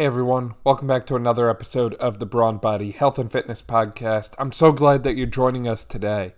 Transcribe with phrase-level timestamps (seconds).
[0.00, 4.30] Hey everyone, welcome back to another episode of the Brawn Body Health and Fitness Podcast.
[4.38, 6.32] I'm so glad that you're joining us today.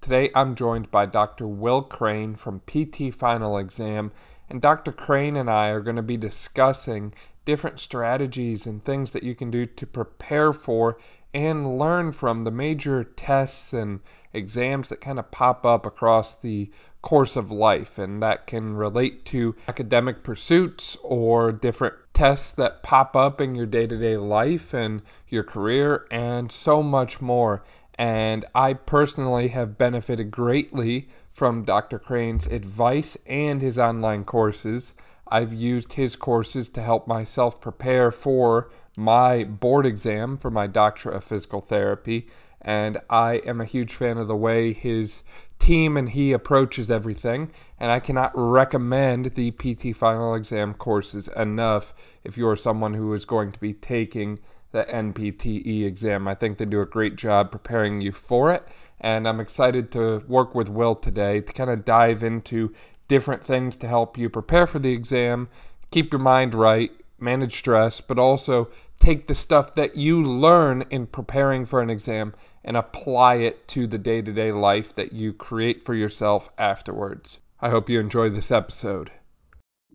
[0.00, 1.48] Today I'm joined by Dr.
[1.48, 4.12] Will Crane from PT Final Exam,
[4.48, 4.92] and Dr.
[4.92, 7.12] Crane and I are going to be discussing
[7.44, 10.96] different strategies and things that you can do to prepare for
[11.34, 13.98] and learn from the major tests and
[14.32, 16.70] exams that kind of pop up across the
[17.02, 23.14] course of life, and that can relate to academic pursuits or different tests that pop
[23.14, 27.62] up in your day to day life and your career, and so much more.
[27.94, 32.00] And I personally have benefited greatly from Dr.
[32.00, 34.94] Crane's advice and his online courses.
[35.28, 41.14] I've used his courses to help myself prepare for my board exam for my doctorate
[41.14, 42.26] of physical therapy
[42.60, 45.22] and I am a huge fan of the way his
[45.58, 47.50] team and he approaches everything.
[47.78, 51.94] And I cannot recommend the PT final exam courses enough
[52.24, 54.40] if you are someone who is going to be taking
[54.72, 56.28] the NPTE exam.
[56.28, 58.66] I think they do a great job preparing you for it.
[59.00, 62.74] And I'm excited to work with Will today to kind of dive into
[63.06, 65.48] different things to help you prepare for the exam,
[65.90, 71.06] keep your mind right, manage stress, but also take the stuff that you learn in
[71.06, 72.34] preparing for an exam
[72.68, 77.40] and apply it to the day to day life that you create for yourself afterwards.
[77.62, 79.10] I hope you enjoy this episode.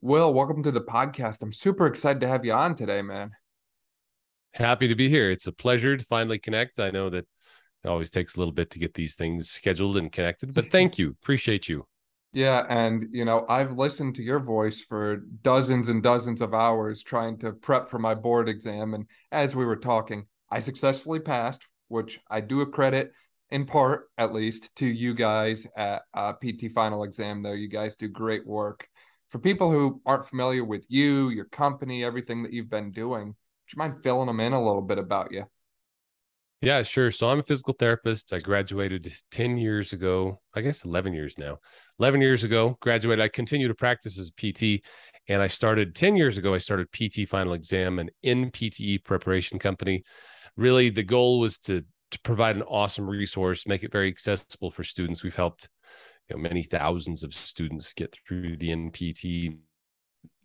[0.01, 1.43] Will, welcome to the podcast.
[1.43, 3.29] I'm super excited to have you on today, man.
[4.55, 5.29] Happy to be here.
[5.29, 6.79] It's a pleasure to finally connect.
[6.79, 7.27] I know that
[7.83, 10.97] it always takes a little bit to get these things scheduled and connected, but thank
[10.97, 11.11] you.
[11.21, 11.85] Appreciate you.
[12.31, 17.03] Yeah, and you know, I've listened to your voice for dozens and dozens of hours
[17.03, 21.67] trying to prep for my board exam and as we were talking, I successfully passed
[21.93, 23.13] which I do accredit
[23.51, 27.43] in part, at least, to you guys at uh, PT Final Exam.
[27.43, 28.87] Though you guys do great work.
[29.29, 33.73] For people who aren't familiar with you, your company, everything that you've been doing, would
[33.73, 35.45] you mind filling them in a little bit about you?
[36.61, 37.11] Yeah, sure.
[37.11, 38.33] So I'm a physical therapist.
[38.33, 41.59] I graduated 10 years ago, I guess 11 years now.
[41.99, 43.23] 11 years ago, graduated.
[43.23, 44.83] I continue to practice as a PT.
[45.27, 50.03] And I started 10 years ago, I started PT Final Exam, an NPTE preparation company
[50.57, 54.83] really the goal was to to provide an awesome resource, make it very accessible for
[54.83, 55.23] students.
[55.23, 55.67] We've helped
[56.29, 59.57] you know, many thousands of students get through the NPT.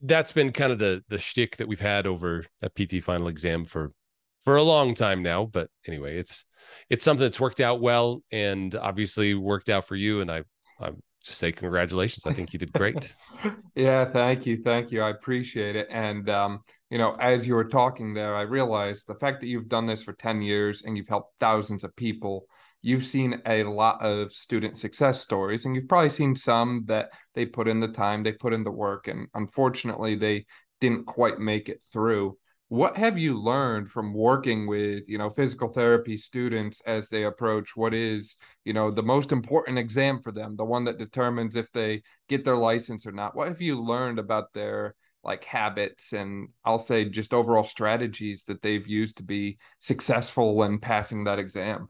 [0.01, 3.65] That's been kind of the the shtick that we've had over a PT final exam
[3.65, 3.93] for
[4.41, 5.45] for a long time now.
[5.45, 6.47] But anyway, it's
[6.89, 10.21] it's something that's worked out well, and obviously worked out for you.
[10.21, 10.45] And I
[10.81, 12.27] I'm just say congratulations.
[12.27, 13.15] I think you did great.
[13.75, 15.03] yeah, thank you, thank you.
[15.03, 15.89] I appreciate it.
[15.91, 16.61] And um,
[16.91, 20.03] you know, as you were talking there, I realized the fact that you've done this
[20.03, 22.47] for 10 years and you've helped thousands of people,
[22.81, 27.45] you've seen a lot of student success stories, and you've probably seen some that they
[27.45, 30.47] put in the time, they put in the work, and unfortunately they
[30.81, 32.39] didn't quite make it through.
[32.69, 37.75] What have you learned from working with you know physical therapy students as they approach
[37.75, 41.73] what is you know the most important exam for them the one that determines if
[41.73, 43.35] they get their license or not?
[43.35, 48.63] What have you learned about their like habits and i'll say just overall strategies that
[48.63, 51.89] they've used to be successful when passing that exam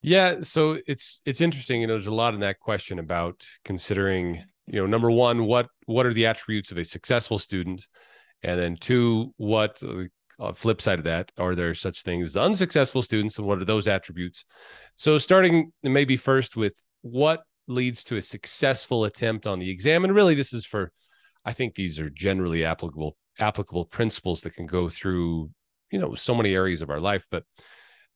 [0.00, 4.42] yeah so it's it's interesting you know there's a lot in that question about considering
[4.66, 7.86] you know number one what what are the attributes of a successful student
[8.42, 9.82] and then two, what
[10.38, 13.64] uh, flip side of that are there such things as unsuccessful students and what are
[13.64, 14.44] those attributes?
[14.96, 20.14] So starting maybe first with what leads to a successful attempt on the exam, and
[20.14, 20.92] really this is for,
[21.46, 25.50] I think these are generally applicable applicable principles that can go through
[25.90, 27.44] you know so many areas of our life, but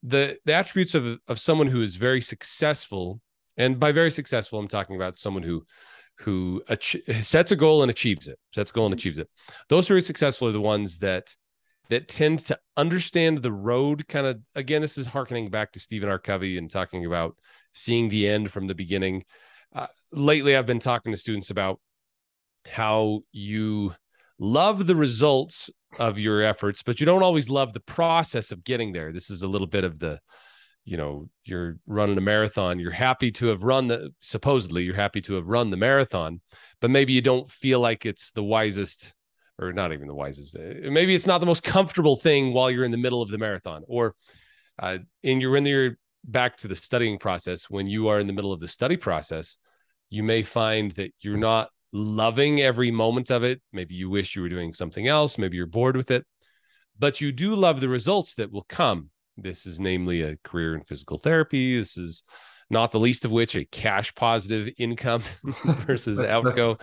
[0.02, 3.20] the the attributes of of someone who is very successful
[3.56, 5.62] and by very successful i'm talking about someone who
[6.20, 9.00] who ach- sets a goal and achieves it sets a goal and mm-hmm.
[9.00, 9.28] achieves it.
[9.68, 11.34] Those who are successful are the ones that
[11.88, 16.08] that tend to understand the road kind of again this is harkening back to stephen
[16.08, 16.18] r.
[16.18, 17.36] Covey and talking about
[17.72, 19.24] seeing the end from the beginning.
[19.74, 21.80] Uh, lately i've been talking to students about
[22.66, 23.94] how you
[24.38, 28.92] love the results of your efforts but you don't always love the process of getting
[28.92, 29.12] there.
[29.12, 30.20] This is a little bit of the
[30.84, 35.20] you know you're running a marathon you're happy to have run the supposedly you're happy
[35.20, 36.40] to have run the marathon
[36.80, 39.14] but maybe you don't feel like it's the wisest
[39.58, 42.84] or not even the wisest uh, maybe it's not the most comfortable thing while you're
[42.84, 44.14] in the middle of the marathon or
[44.78, 48.32] uh, in your when you're back to the studying process when you are in the
[48.32, 49.58] middle of the study process
[50.08, 54.42] you may find that you're not loving every moment of it maybe you wish you
[54.42, 56.24] were doing something else maybe you're bored with it
[56.98, 59.10] but you do love the results that will come
[59.42, 61.78] this is namely a career in physical therapy.
[61.78, 62.22] This is
[62.68, 65.22] not the least of which a cash positive income
[65.64, 66.78] versus outgo.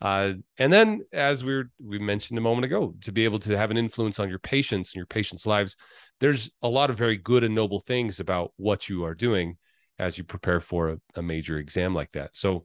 [0.00, 3.56] Uh, and then, as we were, we mentioned a moment ago, to be able to
[3.56, 5.76] have an influence on your patients and your patients' lives,
[6.20, 9.56] there's a lot of very good and noble things about what you are doing
[9.98, 12.30] as you prepare for a, a major exam like that.
[12.32, 12.64] So,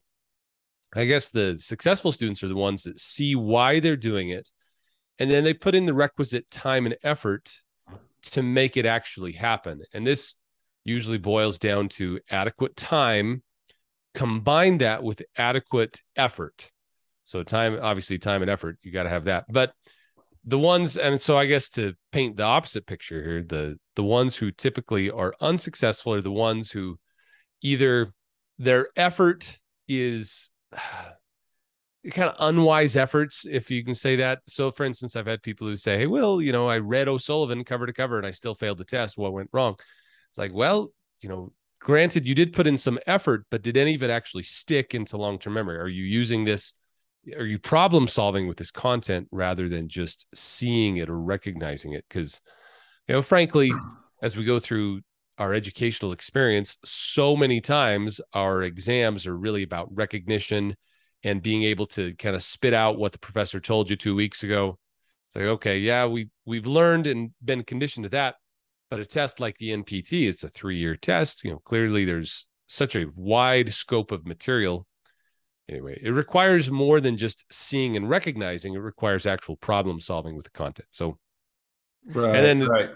[0.96, 4.50] I guess the successful students are the ones that see why they're doing it,
[5.20, 7.52] and then they put in the requisite time and effort
[8.24, 9.82] to make it actually happen.
[9.94, 10.36] And this
[10.84, 13.44] usually boils down to adequate time.
[14.14, 16.72] Combine that with adequate effort
[17.24, 19.46] so time, obviously, time and effort, you got to have that.
[19.50, 19.74] But
[20.46, 24.36] the ones, and so I guess to paint the opposite picture here, the the ones
[24.36, 27.00] who typically are unsuccessful are the ones who
[27.62, 28.12] either
[28.58, 30.52] their effort is
[32.12, 34.40] kind of unwise efforts, if you can say that.
[34.48, 37.64] So, for instance, I've had people who say, "Hey, Will, you know, I read O'Sullivan
[37.64, 39.18] cover to cover and I still failed the test.
[39.18, 39.76] What went wrong?"
[40.30, 40.92] It's like, well,
[41.22, 44.44] you know, granted, you did put in some effort, but did any of it actually
[44.44, 45.78] stick into long term memory?
[45.78, 46.74] Are you using this
[47.38, 52.06] are you problem solving with this content rather than just seeing it or recognizing it
[52.10, 52.42] because
[53.08, 53.72] you know frankly
[54.22, 55.02] as we go through
[55.38, 60.76] our educational experience so many times our exams are really about recognition
[61.24, 64.44] and being able to kind of spit out what the professor told you 2 weeks
[64.44, 64.78] ago.
[65.28, 68.36] It's like okay yeah we we've learned and been conditioned to that
[68.92, 72.46] but a test like the NPT it's a 3 year test you know clearly there's
[72.68, 74.86] such a wide scope of material.
[75.68, 80.46] Anyway it requires more than just seeing and recognizing it requires actual problem solving with
[80.46, 81.18] the content so
[82.10, 82.90] right and then right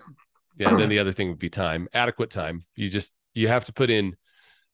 [0.57, 3.65] yeah and then the other thing would be time adequate time you just you have
[3.65, 4.15] to put in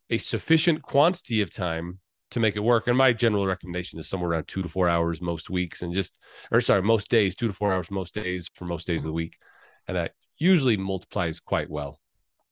[0.10, 2.00] a sufficient quantity of time
[2.32, 5.22] to make it work and my general recommendation is somewhere around two to four hours
[5.22, 6.20] most weeks and just
[6.52, 9.14] or sorry most days two to four hours most days for most days of the
[9.14, 9.38] week
[9.88, 12.00] and that usually multiplies quite well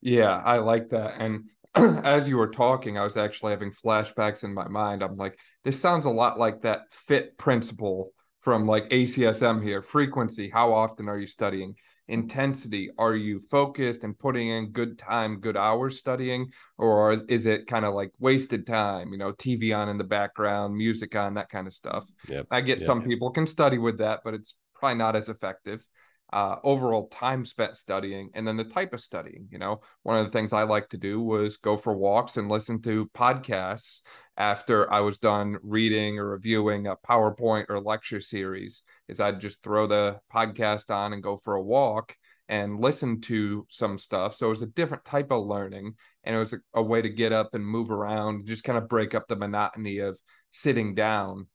[0.01, 1.45] yeah i like that and
[1.75, 5.01] as you were talking, I was actually having flashbacks in my mind.
[5.01, 9.81] I'm like, this sounds a lot like that FITT principle from like ACSM here.
[9.81, 11.75] Frequency, how often are you studying?
[12.07, 16.51] Intensity, are you focused and putting in good time, good hours studying?
[16.77, 20.75] Or is it kind of like wasted time, you know, TV on in the background,
[20.75, 22.09] music on, that kind of stuff?
[22.30, 22.48] Yep.
[22.51, 22.86] I get Yep.
[22.86, 25.86] some people can study with that, but it's probably not as effective
[26.33, 29.48] uh, overall time spent studying and then the type of studying.
[29.51, 32.50] You know, one of the things I like to do was go for walks and
[32.50, 34.01] listen to podcasts
[34.41, 38.81] after I was done reading or reviewing a PowerPoint or lecture series.
[39.07, 42.15] Is I'd just throw the podcast on and go for a walk
[42.49, 44.35] and listen to some stuff.
[44.35, 45.93] So it was a different type of learning,
[46.23, 48.89] and it was a, a way to get up and move around, just kind of
[48.89, 50.17] break up the monotony of
[50.49, 51.45] sitting down.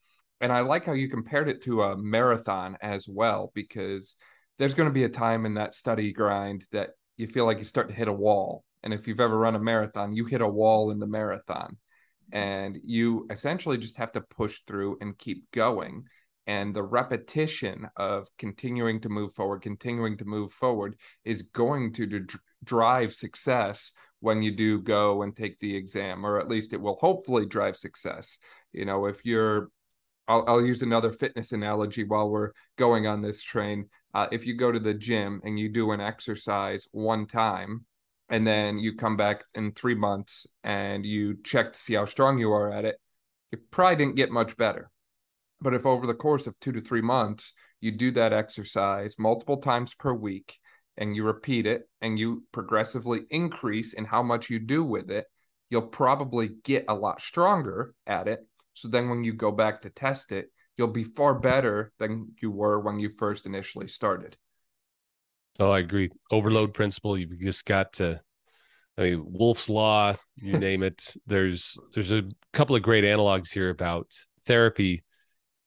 [0.40, 4.14] And I like how you compared it to a marathon as well, because
[4.60, 7.64] there's going to be a time in that study grind that you feel like you
[7.64, 8.62] start to hit a wall.
[8.84, 11.78] And if you've ever run a marathon, you hit a wall in the marathon
[12.32, 16.04] and you essentially just have to push through and keep going.
[16.48, 22.06] And the repetition of continuing to move forward, continuing to move forward is going to
[22.06, 26.80] d- drive success when you do go and take the exam, or at least it
[26.80, 28.38] will hopefully drive success.
[28.72, 29.70] You know, if you're
[30.28, 33.88] I'll, I'll use another fitness analogy while we're going on this train.
[34.14, 37.84] Uh, if you go to the gym and you do an exercise one time,
[38.28, 42.38] and then you come back in three months and you check to see how strong
[42.38, 42.96] you are at it,
[43.52, 44.90] you probably didn't get much better.
[45.60, 49.58] But if over the course of two to three months, you do that exercise multiple
[49.58, 50.58] times per week
[50.96, 55.26] and you repeat it and you progressively increase in how much you do with it,
[55.70, 58.46] you'll probably get a lot stronger at it
[58.76, 62.50] so then when you go back to test it, you'll be far better than you
[62.50, 64.36] were when you first initially started.
[65.58, 68.20] Oh i agree overload principle you've just got to
[68.98, 73.70] i mean Wolff's law you name it there's there's a couple of great analogs here
[73.70, 74.12] about
[74.46, 75.04] therapy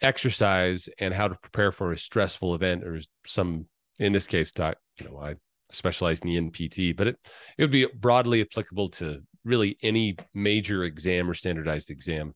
[0.01, 3.65] exercise and how to prepare for a stressful event or some
[3.98, 5.36] in this case doc, you know i
[5.69, 7.17] specialize in ENPT, but it
[7.58, 12.34] it would be broadly applicable to really any major exam or standardized exam.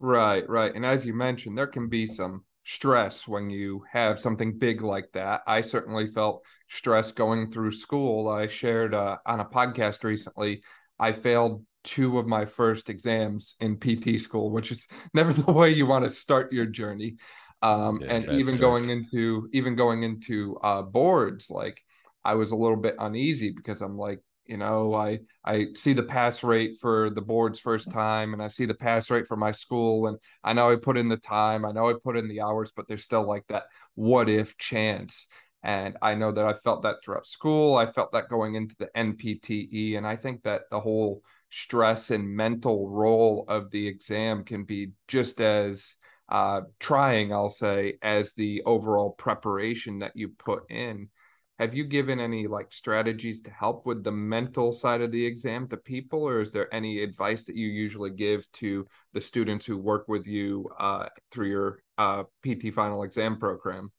[0.00, 0.74] Right, right.
[0.74, 5.10] And as you mentioned, there can be some stress when you have something big like
[5.12, 5.40] that.
[5.46, 8.28] I certainly felt stress going through school.
[8.28, 10.60] I shared uh, on a podcast recently,
[10.98, 15.70] I failed two of my first exams in PT school, which is never the way
[15.70, 17.16] you want to start your journey.
[17.62, 21.80] Um, Yeah, and even going into even going into uh, boards, like
[22.22, 26.02] I was a little bit uneasy because I'm like, you know, I I see the
[26.02, 29.52] pass rate for the board's first time, and I see the pass rate for my
[29.52, 32.40] school, and I know I put in the time, I know I put in the
[32.40, 33.64] hours, but there's still like that
[33.94, 35.26] what if chance.
[35.62, 37.76] And I know that I felt that throughout school.
[37.76, 42.36] I felt that going into the NPTE, and I think that the whole stress and
[42.36, 45.96] mental role of the exam can be just as
[46.28, 51.08] uh, trying, I'll say, as the overall preparation that you put in.
[51.58, 55.66] Have you given any like strategies to help with the mental side of the exam
[55.68, 59.76] to people, or is there any advice that you usually give to the students who
[59.76, 63.90] work with you uh, through your uh, PT final exam program?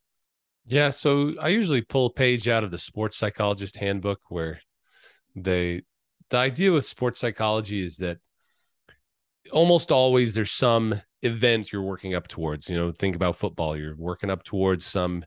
[0.65, 4.61] Yeah, so I usually pull a page out of the sports psychologist handbook where
[5.35, 5.81] they
[6.29, 8.19] the idea with sports psychology is that
[9.51, 12.69] almost always there's some event you're working up towards.
[12.69, 15.25] You know, think about football, you're working up towards some,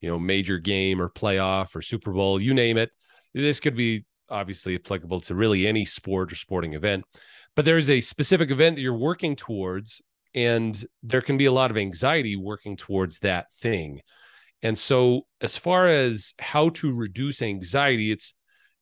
[0.00, 2.90] you know, major game or playoff or Super Bowl, you name it.
[3.34, 7.04] This could be obviously applicable to really any sport or sporting event,
[7.54, 10.02] but there's a specific event that you're working towards,
[10.34, 14.00] and there can be a lot of anxiety working towards that thing.
[14.62, 18.34] And so, as far as how to reduce anxiety, it's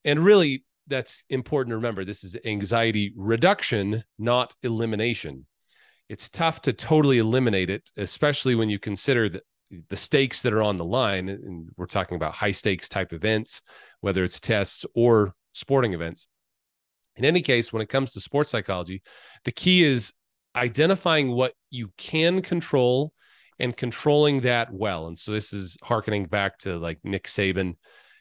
[0.04, 2.04] and really that's important to remember.
[2.04, 5.46] This is anxiety reduction, not elimination.
[6.08, 9.42] It's tough to totally eliminate it, especially when you consider the,
[9.88, 11.28] the stakes that are on the line.
[11.28, 13.62] And we're talking about high stakes type events,
[14.00, 16.26] whether it's tests or sporting events.
[17.16, 19.02] In any case, when it comes to sports psychology,
[19.44, 20.12] the key is
[20.56, 23.12] identifying what you can control
[23.58, 25.06] and controlling that well.
[25.06, 27.76] And so this is harkening back to like Nick Saban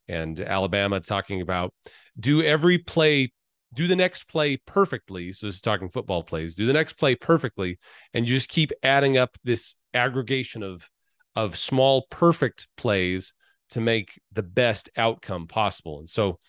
[0.08, 1.74] and Alabama talking about
[2.20, 3.32] do every play,
[3.74, 5.32] do the next play perfectly.
[5.32, 6.54] So this is talking football plays.
[6.56, 7.80] Do the next play perfectly,
[8.14, 10.88] and you just keep adding up this aggregation of
[11.36, 13.34] of small perfect plays
[13.72, 16.00] to make the best outcome possible.
[16.00, 16.40] And so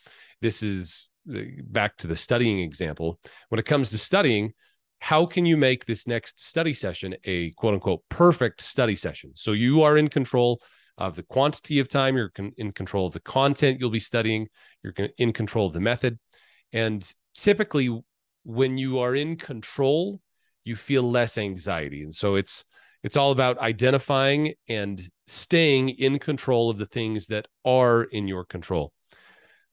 [0.43, 3.19] this is uh, back to the studying example.
[3.49, 4.53] When it comes to studying,
[5.01, 9.33] how can you make this next study session a quote unquote perfect study session?
[9.35, 10.61] So you are in control
[10.99, 14.49] of the quantity of time, you're in control of the content you'll be studying,
[14.83, 16.19] you're in control of the method.
[16.73, 18.03] And typically,
[18.45, 20.21] when you are in control,
[20.65, 22.03] you feel less anxiety.
[22.03, 22.65] And so it's
[23.05, 28.45] it's all about identifying and staying in control of the things that are in your
[28.45, 28.93] control.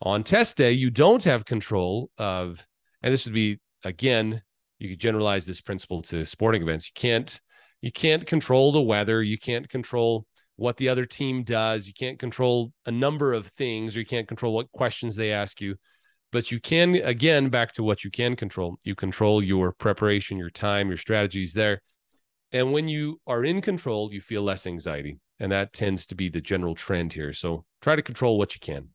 [0.02, 2.66] On test day, you don't have control of,
[3.02, 4.44] and this would be again,
[4.78, 6.88] you could generalize this principle to sporting events.
[6.88, 7.42] You can't
[7.82, 10.28] you can't control the weather, you can't control
[10.62, 11.88] what the other team does.
[11.88, 15.60] You can't control a number of things, or you can't control what questions they ask
[15.60, 15.76] you.
[16.32, 18.78] But you can, again, back to what you can control.
[18.84, 21.82] You control your preparation, your time, your strategies there.
[22.52, 25.20] And when you are in control, you feel less anxiety.
[25.40, 27.34] And that tends to be the general trend here.
[27.34, 28.90] So try to control what you can.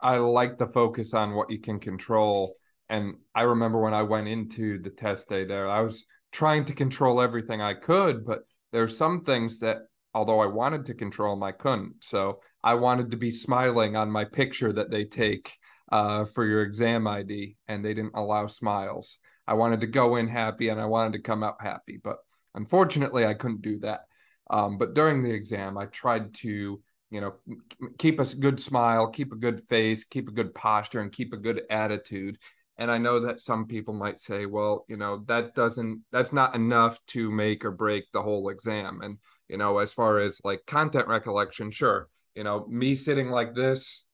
[0.00, 2.54] I like the focus on what you can control.
[2.88, 6.72] And I remember when I went into the test day there, I was trying to
[6.72, 8.40] control everything I could, but
[8.72, 9.78] there's some things that
[10.14, 11.96] although I wanted to control them, I couldn't.
[12.00, 15.52] So I wanted to be smiling on my picture that they take
[15.92, 19.18] uh, for your exam ID, and they didn't allow smiles.
[19.46, 22.18] I wanted to go in happy and I wanted to come out happy, but
[22.54, 24.02] unfortunately, I couldn't do that.
[24.50, 27.34] Um, but during the exam, I tried to, you know,
[27.98, 31.36] keep a good smile, keep a good face, keep a good posture, and keep a
[31.36, 32.38] good attitude.
[32.78, 36.54] And I know that some people might say, well, you know, that doesn't, that's not
[36.54, 39.00] enough to make or break the whole exam.
[39.02, 39.18] And
[39.50, 42.08] you know, as far as like content recollection, sure.
[42.36, 44.04] You know, me sitting like this,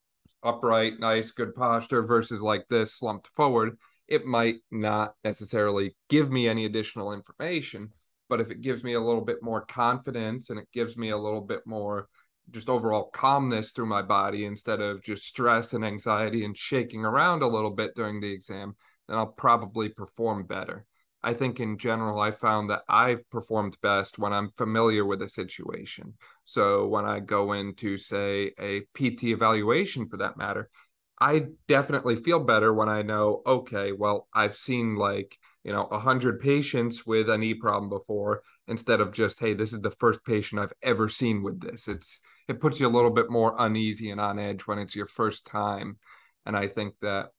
[0.43, 3.77] upright, nice, good posture versus like this slumped forward,
[4.09, 7.93] it might not necessarily give me any additional information.
[8.29, 11.19] But if it gives me a little bit more confidence and it gives me a
[11.19, 12.09] little bit more
[12.51, 17.43] just overall calmness through my body instead of just stress and anxiety and shaking around
[17.43, 18.77] a little bit during the exam,
[19.09, 20.85] then I'll probably perform better.
[21.23, 25.29] I think in general, I found that I've performed best when I'm familiar with a
[25.29, 26.15] situation.
[26.45, 30.71] So when I go into, say, a PT evaluation for that matter,
[31.19, 35.99] I definitely feel better when I know, okay, well, I've seen like, you know, a
[35.99, 40.25] hundred patients with a knee problem before instead of just, hey, this is the first
[40.25, 41.89] patient I've ever seen with this.
[41.89, 45.09] It's it puts you a little bit more uneasy and on edge when it's your
[45.09, 45.99] first time.
[46.47, 47.31] And I think that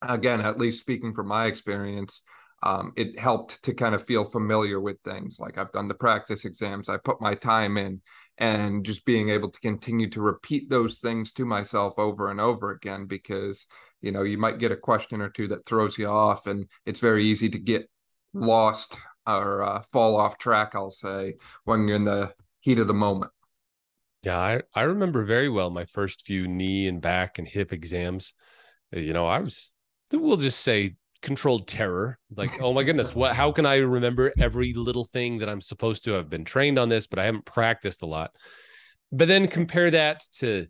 [0.00, 2.22] again, at least speaking from my experience,
[2.62, 5.40] um, it helped to kind of feel familiar with things.
[5.40, 8.00] Like I've done the practice exams, I put my time in,
[8.38, 12.70] and just being able to continue to repeat those things to myself over and over
[12.70, 13.66] again because
[14.02, 17.00] you know you might get a question or two that throws you off, and it's
[17.00, 17.88] very easy to get
[18.34, 20.72] lost or uh, fall off track.
[20.74, 23.30] I'll say when you're in the heat of the moment.
[24.22, 28.34] Yeah, I, I remember very well my first few knee and back and hip exams.
[28.92, 29.72] You know, I was,
[30.12, 34.72] we'll just say controlled terror like oh my goodness what how can i remember every
[34.72, 38.02] little thing that i'm supposed to have been trained on this but i haven't practiced
[38.02, 38.34] a lot
[39.12, 40.66] but then compare that to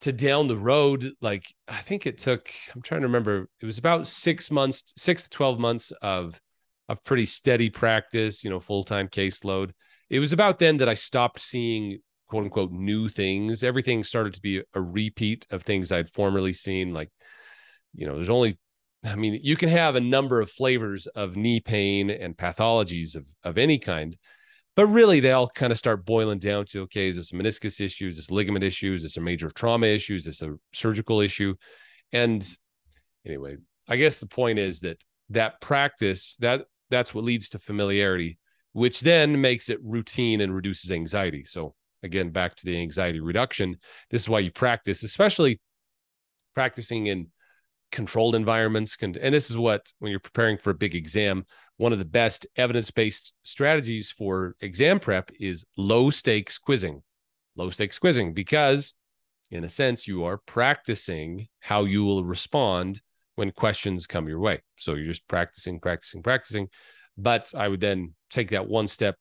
[0.00, 3.78] to down the road like i think it took i'm trying to remember it was
[3.78, 6.40] about 6 months 6 to 12 months of
[6.88, 9.72] of pretty steady practice you know full-time caseload
[10.10, 13.64] it was about then that I stopped seeing quote unquote new things.
[13.64, 16.92] Everything started to be a repeat of things I'd formerly seen.
[16.92, 17.10] Like,
[17.94, 18.58] you know, there's only,
[19.04, 23.26] I mean, you can have a number of flavors of knee pain and pathologies of,
[23.44, 24.16] of any kind,
[24.76, 28.08] but really they all kind of start boiling down to okay, is this meniscus issue?
[28.08, 28.92] Is this ligament issue?
[28.92, 30.14] Is this a major trauma issue?
[30.14, 31.54] Is this a surgical issue?
[32.12, 32.46] And
[33.26, 33.56] anyway,
[33.88, 38.38] I guess the point is that that practice that that's what leads to familiarity
[38.72, 43.76] which then makes it routine and reduces anxiety so again back to the anxiety reduction
[44.10, 45.60] this is why you practice especially
[46.54, 47.28] practicing in
[47.90, 51.44] controlled environments and this is what when you're preparing for a big exam
[51.80, 57.02] one of the best evidence-based strategies for exam prep is low stakes quizzing.
[57.56, 58.92] Low stakes quizzing because
[59.50, 63.00] in a sense you are practicing how you will respond
[63.36, 64.60] when questions come your way.
[64.76, 66.68] So you're just practicing practicing practicing.
[67.16, 69.16] But i would then take that one step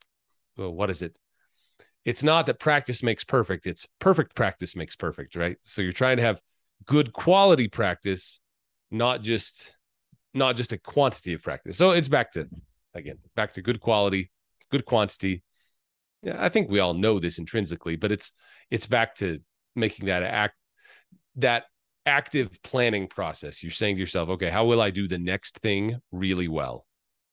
[0.57, 1.17] well, what is it?
[2.03, 5.55] It's not that practice makes perfect it's perfect practice makes perfect right?
[5.63, 6.41] So you're trying to have
[6.83, 8.41] good quality practice
[8.91, 9.75] not just
[10.33, 11.77] not just a quantity of practice.
[11.77, 12.47] So it's back to
[12.93, 14.31] again back to good quality
[14.71, 15.43] good quantity.
[16.23, 18.31] Yeah i think we all know this intrinsically but it's
[18.69, 19.39] it's back to
[19.75, 20.55] making that act
[21.35, 21.65] that
[22.05, 23.61] active planning process.
[23.63, 26.85] You're saying to yourself okay how will i do the next thing really well?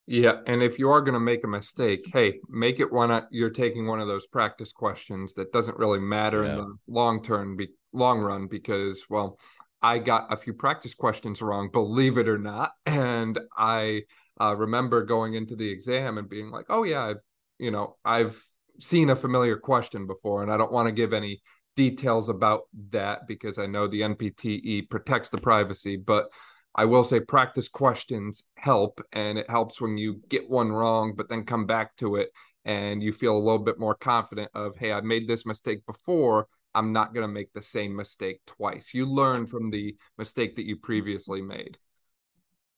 [0.09, 3.49] Yeah, and if you are going to make a mistake, hey, make it one you're
[3.49, 6.51] taking one of those practice questions that doesn't really matter yeah.
[6.51, 9.37] in the long term, be, long run, because well,
[9.81, 14.03] I got a few practice questions wrong, believe it or not, and I
[14.39, 17.19] uh, remember going into the exam and being like, oh yeah, I've,
[17.57, 18.41] you know, I've
[18.79, 21.41] seen a familiar question before, and I don't want to give any
[21.75, 26.27] details about that because I know the NPTE protects the privacy, but
[26.75, 31.29] I will say practice questions help, and it helps when you get one wrong, but
[31.29, 32.29] then come back to it
[32.65, 36.47] and you feel a little bit more confident of, hey, I made this mistake before.
[36.77, 38.93] I'm not going to make the same mistake twice.
[38.93, 41.79] You learn from the mistake that you previously made.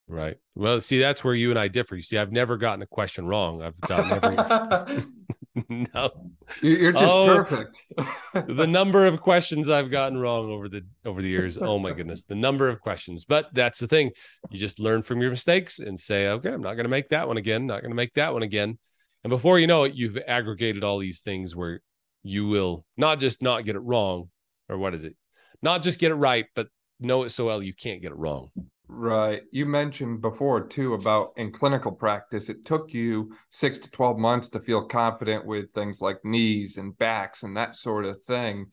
[0.07, 0.37] Right.
[0.55, 1.97] Well, see, that's where you and I differ.
[1.97, 3.61] You see, I've never gotten a question wrong.
[3.61, 5.03] I've gotten every.
[5.69, 7.85] no, you're just oh, perfect.
[8.47, 11.57] the number of questions I've gotten wrong over the over the years.
[11.57, 13.25] Oh my goodness, the number of questions.
[13.25, 14.11] But that's the thing.
[14.49, 17.27] You just learn from your mistakes and say, okay, I'm not going to make that
[17.27, 17.67] one again.
[17.67, 18.77] Not going to make that one again.
[19.25, 21.81] And before you know it, you've aggregated all these things where
[22.23, 24.29] you will not just not get it wrong,
[24.67, 25.15] or what is it?
[25.61, 26.67] Not just get it right, but
[26.99, 28.49] know it so well you can't get it wrong.
[28.91, 29.43] Right.
[29.51, 34.49] You mentioned before too about in clinical practice, it took you six to 12 months
[34.49, 38.65] to feel confident with things like knees and backs and that sort of thing.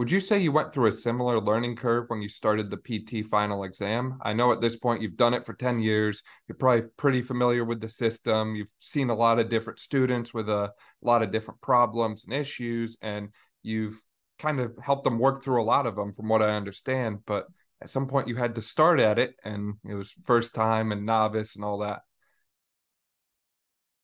[0.00, 3.26] Would you say you went through a similar learning curve when you started the PT
[3.26, 4.18] final exam?
[4.22, 6.22] I know at this point you've done it for 10 years.
[6.48, 8.56] You're probably pretty familiar with the system.
[8.56, 12.96] You've seen a lot of different students with a lot of different problems and issues,
[13.02, 13.28] and
[13.62, 14.00] you've
[14.38, 17.18] kind of helped them work through a lot of them from what I understand.
[17.26, 17.48] But
[17.82, 21.04] at some point you had to start at it and it was first time and
[21.04, 22.00] novice and all that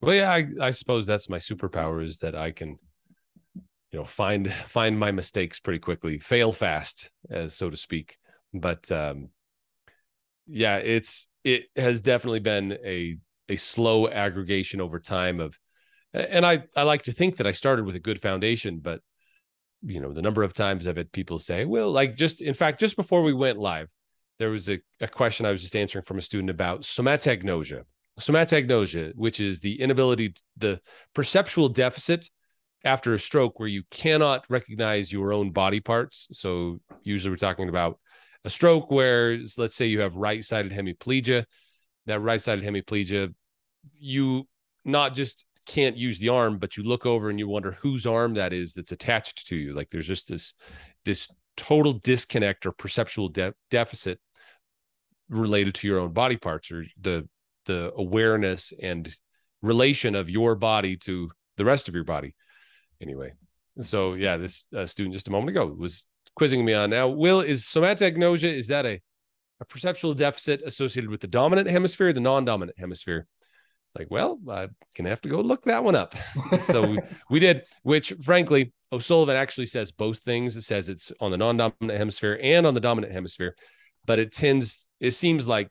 [0.00, 2.78] well yeah i, I suppose that's my superpower is that i can
[3.92, 8.16] you know find find my mistakes pretty quickly fail fast as so to speak.
[8.52, 9.30] But um
[10.46, 13.16] yeah it's it has definitely been a
[13.48, 15.58] a slow aggregation over time of
[16.12, 19.00] and i i like to think that i started with a good foundation but
[19.82, 22.80] you know the number of times i've had people say well like just in fact
[22.80, 23.88] just before we went live
[24.38, 27.82] there was a, a question i was just answering from a student about somatognosia
[28.20, 30.80] somatognosia which is the inability to, the
[31.14, 32.30] perceptual deficit
[32.86, 37.68] after a stroke where you cannot recognize your own body parts so usually we're talking
[37.68, 37.98] about
[38.44, 41.44] a stroke where let's say you have right-sided hemiplegia
[42.06, 43.34] that right-sided hemiplegia
[43.98, 44.46] you
[44.84, 48.34] not just can't use the arm, but you look over and you wonder whose arm
[48.34, 49.72] that is that's attached to you.
[49.72, 50.54] Like there's just this
[51.04, 54.20] this total disconnect or perceptual de- deficit
[55.28, 57.28] related to your own body parts or the
[57.66, 59.12] the awareness and
[59.60, 62.34] relation of your body to the rest of your body.
[63.00, 63.32] Anyway,
[63.80, 67.08] so yeah, this uh, student just a moment ago was quizzing me on now.
[67.08, 69.00] Will is somatognosia is that a
[69.58, 73.26] a perceptual deficit associated with the dominant hemisphere, the non-dominant hemisphere?
[73.98, 76.14] like, well, I'm gonna have to go look that one up.
[76.60, 76.98] so we,
[77.30, 80.56] we, did, which frankly, O'Sullivan actually says both things.
[80.56, 83.56] It says it's on the non-dominant hemisphere and on the dominant hemisphere,
[84.04, 85.70] but it tends, it seems like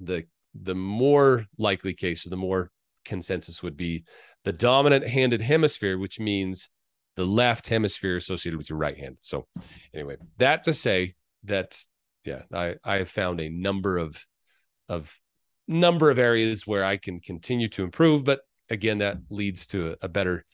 [0.00, 0.24] the
[0.54, 2.70] the more likely case or the more
[3.04, 4.04] consensus would be
[4.44, 6.70] the dominant handed hemisphere, which means
[7.16, 9.18] the left hemisphere associated with your right hand.
[9.20, 9.46] So
[9.94, 11.76] anyway, that to say that
[12.24, 14.24] yeah, I I have found a number of
[14.88, 15.18] of
[15.66, 18.24] number of areas where I can continue to improve.
[18.24, 20.44] But again, that leads to a, a better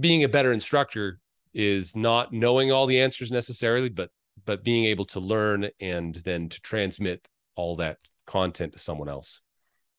[0.00, 1.18] being a better instructor
[1.52, 4.10] is not knowing all the answers necessarily, but
[4.44, 9.40] but being able to learn and then to transmit all that content to someone else.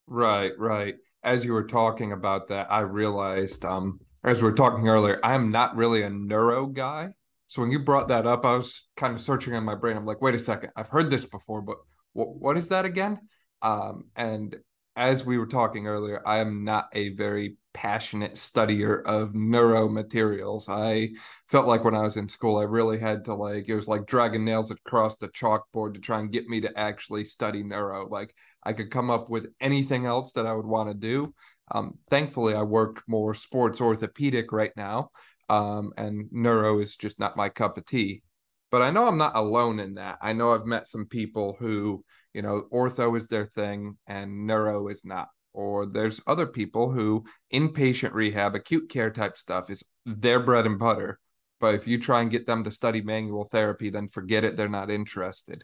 [0.06, 0.96] Right, right.
[1.28, 5.52] As you were talking about that, I realized um as we were talking earlier, I'm
[5.52, 7.14] not really a neuro guy.
[7.48, 9.96] So when you brought that up, I was kind of searching in my brain.
[9.96, 11.78] I'm like, wait a second, I've heard this before, but
[12.14, 13.20] what what is that again?
[13.62, 14.56] Um, and
[14.98, 20.68] as we were talking earlier, I am not a very passionate studier of neuro materials.
[20.68, 21.12] I
[21.48, 24.08] felt like when I was in school, I really had to like it was like
[24.08, 28.10] dragging nails across the chalkboard to try and get me to actually study neuro.
[28.10, 28.34] Like
[28.64, 31.34] I could come up with anything else that I would want to do.
[31.72, 35.12] Um, thankfully, I work more sports orthopedic right now,
[35.48, 38.24] um, and neuro is just not my cup of tea.
[38.72, 40.18] But I know I'm not alone in that.
[40.22, 42.04] I know I've met some people who,
[42.38, 45.30] you know, ortho is their thing and neuro is not.
[45.54, 50.78] Or there's other people who inpatient rehab, acute care type stuff is their bread and
[50.78, 51.20] butter.
[51.60, 54.70] But if you try and get them to study manual therapy, then forget it, they're
[54.70, 55.64] not interested.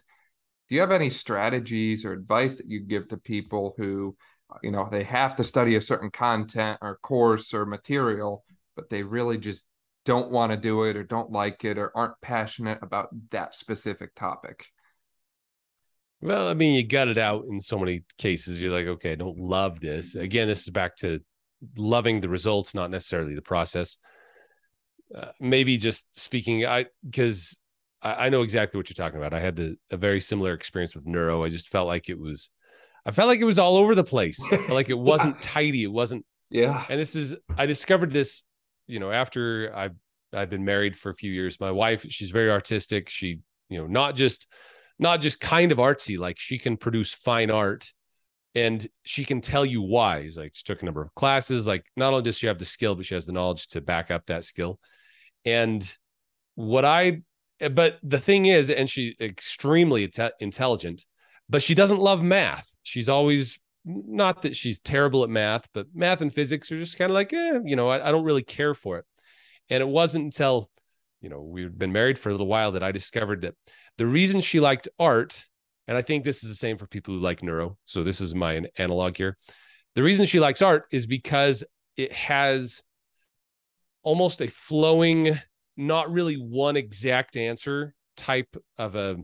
[0.68, 4.16] Do you have any strategies or advice that you give to people who,
[4.60, 8.42] you know, they have to study a certain content or course or material,
[8.74, 9.64] but they really just
[10.04, 14.12] don't want to do it or don't like it or aren't passionate about that specific
[14.16, 14.66] topic?
[16.24, 18.60] Well, I mean, you got it out in so many cases.
[18.60, 20.14] You're like, okay, I don't love this.
[20.14, 21.20] Again, this is back to
[21.76, 23.98] loving the results, not necessarily the process.
[25.14, 27.56] Uh, maybe just speaking, I because
[28.02, 29.34] I, I, know exactly what you're talking about.
[29.34, 31.44] I had the, a very similar experience with neuro.
[31.44, 32.50] I just felt like it was,
[33.06, 34.44] I felt like it was all over the place.
[34.68, 35.84] like it wasn't tidy.
[35.84, 36.24] It wasn't.
[36.50, 36.84] Yeah.
[36.88, 38.44] And this is, I discovered this
[38.86, 39.94] you know, after I've
[40.32, 43.08] I've been married for a few years, my wife, she's very artistic.
[43.08, 44.46] She, you know, not just
[44.98, 47.92] not just kind of artsy, like she can produce fine art
[48.54, 50.22] and she can tell you why.
[50.22, 51.66] He's like she took a number of classes.
[51.66, 54.10] Like not only does she have the skill, but she has the knowledge to back
[54.10, 54.78] up that skill.
[55.44, 55.84] And
[56.54, 57.22] what I
[57.70, 61.06] but the thing is, and she's extremely intelligent,
[61.48, 62.68] but she doesn't love math.
[62.82, 67.10] She's always not that she's terrible at math, but math and physics are just kind
[67.10, 69.04] of like, eh, you know, I, I don't really care for it.
[69.70, 70.70] And it wasn't until,
[71.20, 73.54] you know, we've been married for a little while that I discovered that
[73.98, 75.46] the reason she liked art,
[75.86, 77.78] and I think this is the same for people who like neuro.
[77.84, 79.36] So this is my analog here.
[79.94, 81.64] The reason she likes art is because
[81.96, 82.82] it has
[84.02, 85.38] almost a flowing,
[85.76, 89.16] not really one exact answer type of a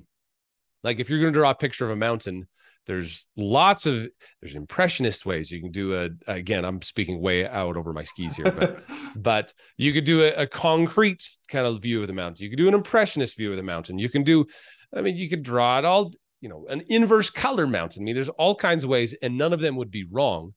[0.83, 2.49] like if you're going to draw a picture of a mountain
[2.91, 4.09] there's lots of
[4.43, 8.35] there's impressionist ways you can do a again i'm speaking way out over my skis
[8.35, 8.83] here but
[9.17, 12.43] but you could do a, a, concrete kind of view of the mountain.
[12.43, 14.01] You could do an impressionist view of the mountain.
[14.01, 14.45] You can do
[14.93, 18.03] i mean you could draw it all you know an inverse color mountain.
[18.03, 20.55] I mean there's all kinds of ways and none of them would be wrong.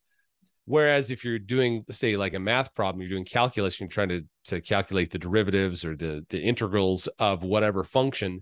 [0.65, 4.24] Whereas if you're doing say like a math problem you're doing calculus you're trying to
[4.46, 8.41] to calculate the derivatives or the the integrals of whatever function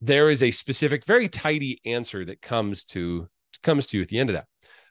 [0.00, 3.28] there is a specific, very tidy answer that comes to
[3.62, 4.46] comes to you at the end of that.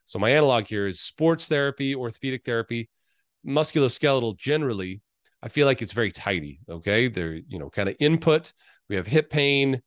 [0.06, 2.89] So my analog here is sports therapy, orthopedic therapy,
[3.46, 5.02] musculoskeletal generally.
[5.41, 6.60] I feel like it's very tidy.
[6.70, 7.08] Okay.
[7.08, 8.54] They're, you know, kind of input.
[8.89, 9.82] We have hip pain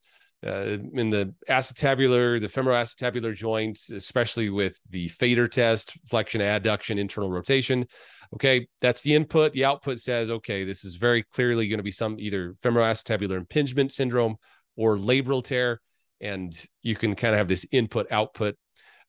[0.47, 7.31] uh, in the acetabular, the femoroacetabular joints, especially with the FADIR test, flexion, adduction, internal
[7.31, 7.87] rotation.
[8.35, 8.69] Okay.
[8.81, 9.53] That's the input.
[9.53, 13.93] The output says, okay, this is very clearly going to be some either femoroacetabular impingement
[13.93, 14.37] syndrome
[14.79, 15.83] or labral tear.
[16.21, 18.57] And you can kind of have this input output.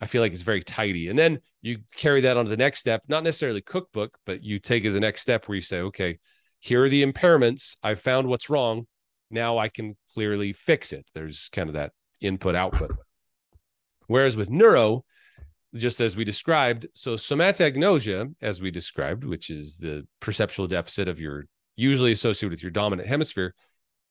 [0.02, 1.08] I feel like it's very tidy.
[1.08, 4.60] And then you carry that on to the next step, not necessarily cookbook, but you
[4.60, 6.20] take it to the next step where you say, okay,
[6.60, 7.78] here are the impairments.
[7.84, 8.88] I found what's wrong.
[9.30, 11.06] Now I can clearly fix it.
[11.14, 12.92] There's kind of that input output.
[14.08, 15.04] Whereas with neuro,
[15.76, 21.20] just as we described, so somatognosia, as we described, which is the perceptual deficit of
[21.20, 23.54] your usually associated with your dominant hemisphere,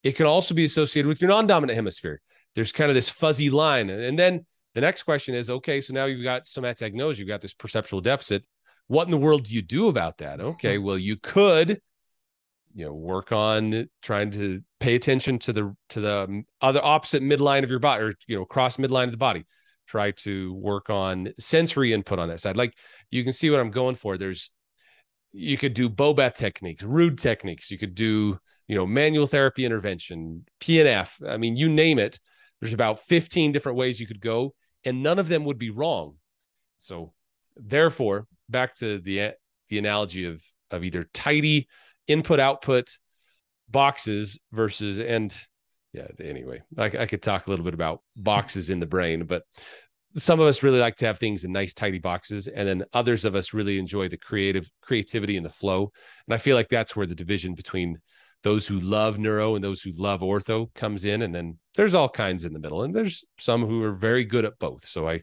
[0.03, 2.21] it can also be associated with your non-dominant hemisphere.
[2.55, 3.91] There's kind of this fuzzy line.
[3.91, 7.55] And then the next question is, okay, so now you've got somatognosia, you've got this
[7.55, 8.45] perceptual deficit.
[8.87, 10.41] What in the world do you do about that?
[10.41, 10.85] Okay, mm-hmm.
[10.85, 11.81] well, you could,
[12.75, 17.65] you know, work on trying to pay attention to the to the other opposite midline
[17.65, 19.45] of your body, or you know, cross midline of the body.
[19.87, 22.57] Try to work on sensory input on that side.
[22.57, 22.75] Like
[23.11, 24.17] you can see what I'm going for.
[24.17, 24.51] There's
[25.33, 27.71] you could do Bobath techniques, Rood techniques.
[27.71, 31.27] You could do, you know, manual therapy intervention, PNF.
[31.27, 32.21] I mean, you name it.
[32.61, 34.55] There's about 15 different ways you could go,
[34.85, 36.17] and none of them would be wrong.
[36.77, 37.13] So,
[37.57, 39.33] therefore, back to the
[39.69, 41.67] the analogy of of either tidy
[42.07, 42.99] input output
[43.69, 45.35] boxes versus and
[45.93, 46.07] yeah.
[46.21, 49.45] Anyway, I, I could talk a little bit about boxes in the brain, but
[50.17, 53.25] some of us really like to have things in nice tidy boxes and then others
[53.25, 55.93] of us really enjoy the creative creativity and the flow
[56.27, 57.99] and i feel like that's where the division between
[58.42, 62.09] those who love neuro and those who love ortho comes in and then there's all
[62.09, 65.20] kinds in the middle and there's some who are very good at both so i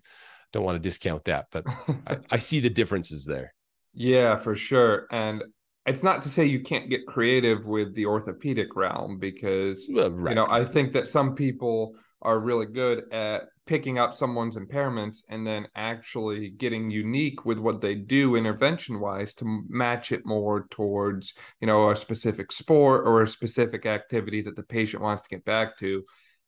[0.51, 1.65] don't want to discount that but
[2.07, 3.53] I, I see the differences there
[3.93, 5.43] yeah for sure and
[5.85, 10.31] it's not to say you can't get creative with the orthopedic realm because well, right.
[10.31, 15.23] you know i think that some people are really good at picking up someone's impairments
[15.29, 20.67] and then actually getting unique with what they do intervention wise to match it more
[20.69, 25.29] towards you know a specific sport or a specific activity that the patient wants to
[25.29, 26.03] get back to.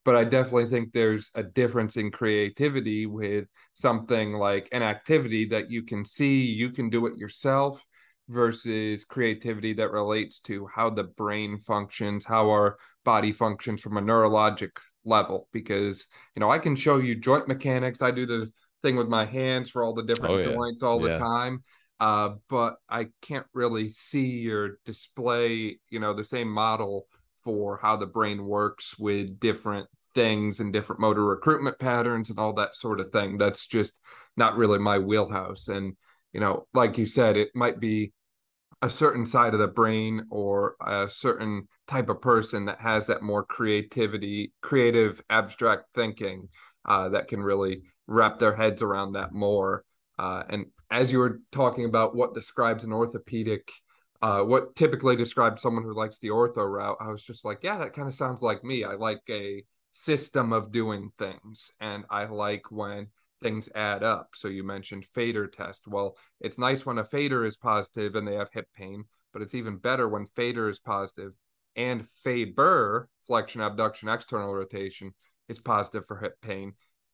[0.05, 5.69] But i definitely think there's a difference in creativity with something like an activity that
[5.69, 7.83] you can see you can do it yourself
[8.29, 14.01] versus creativity that relates to how the brain functions how our body functions from a
[14.01, 14.71] neurologic
[15.07, 18.01] level because you know I can show you joint mechanics.
[18.01, 18.51] I do the
[18.83, 20.53] thing with my hands for all the different oh, yeah.
[20.55, 21.13] joints all yeah.
[21.13, 21.63] the time.
[21.99, 27.07] Uh, but I can't really see or display, you know, the same model
[27.43, 32.53] for how the brain works with different things and different motor recruitment patterns and all
[32.53, 33.37] that sort of thing.
[33.37, 33.99] That's just
[34.35, 35.69] not really my wheelhouse.
[35.69, 35.95] And,
[36.33, 38.13] you know, like you said, it might be
[38.81, 43.23] a certain side of the brain or a certain type of person that has that
[43.23, 46.47] more creativity, creative, abstract thinking
[46.85, 49.83] uh, that can really wrap their heads around that more.
[50.19, 53.71] Uh, and as you were talking about what describes an orthopedic,
[54.21, 57.77] uh, what typically describes someone who likes the ortho route, I was just like, yeah,
[57.79, 58.83] that kind of sounds like me.
[58.83, 63.07] I like a system of doing things, and I like when
[63.41, 64.29] things add up.
[64.35, 65.87] So you mentioned FADIR test.
[65.87, 69.55] Well, it's nice when a FADIR is positive and they have hip pain, but it's
[69.55, 71.33] even better when FADIR is positive
[71.75, 75.13] and Faber, flexion, abduction, external rotation,
[75.47, 76.73] is positive for hip pain,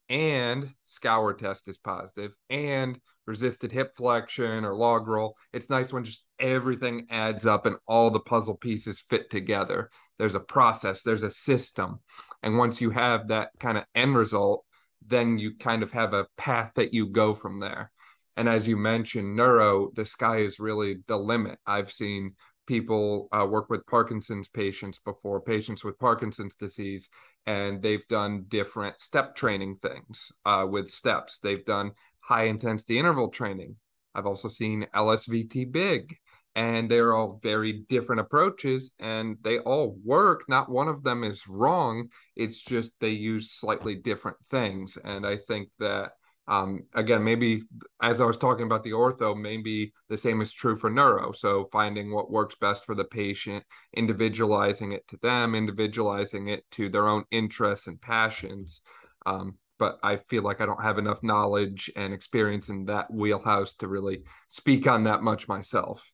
[0.10, 5.36] and scour test is positive, and resisted hip flexion or log roll.
[5.52, 9.90] It's nice when just everything adds up and all the puzzle pieces fit together.
[10.18, 12.00] There's a process, there's a system.
[12.42, 14.66] And once you have that kind of end result,
[15.08, 17.92] then you kind of have a path that you go from there.
[18.36, 21.60] And as you mentioned, neuro, the sky is really the limit.
[21.68, 22.34] I've seen
[22.66, 27.10] people uh, work with Parkinson's patients before, patients with Parkinson's disease,
[27.46, 31.40] and they've done different step training things uh, with steps.
[31.40, 33.76] They've done high intensity interval training.
[34.16, 36.18] I've also seen LSVT big,
[36.56, 40.44] and they're all very different approaches, and they all work.
[40.48, 42.10] Not one of them is wrong.
[42.36, 44.98] It's just they use slightly different things.
[45.04, 46.12] And I think that
[46.48, 47.62] um, again, maybe
[48.02, 51.32] as I was talking about the ortho, maybe the same is true for neuro.
[51.32, 53.64] So finding what works best for the patient,
[53.96, 58.82] individualizing it to them, individualizing it to their own interests and passions.
[59.26, 63.76] Um, but I feel like I don't have enough knowledge and experience in that wheelhouse
[63.76, 66.12] to really speak on that much myself.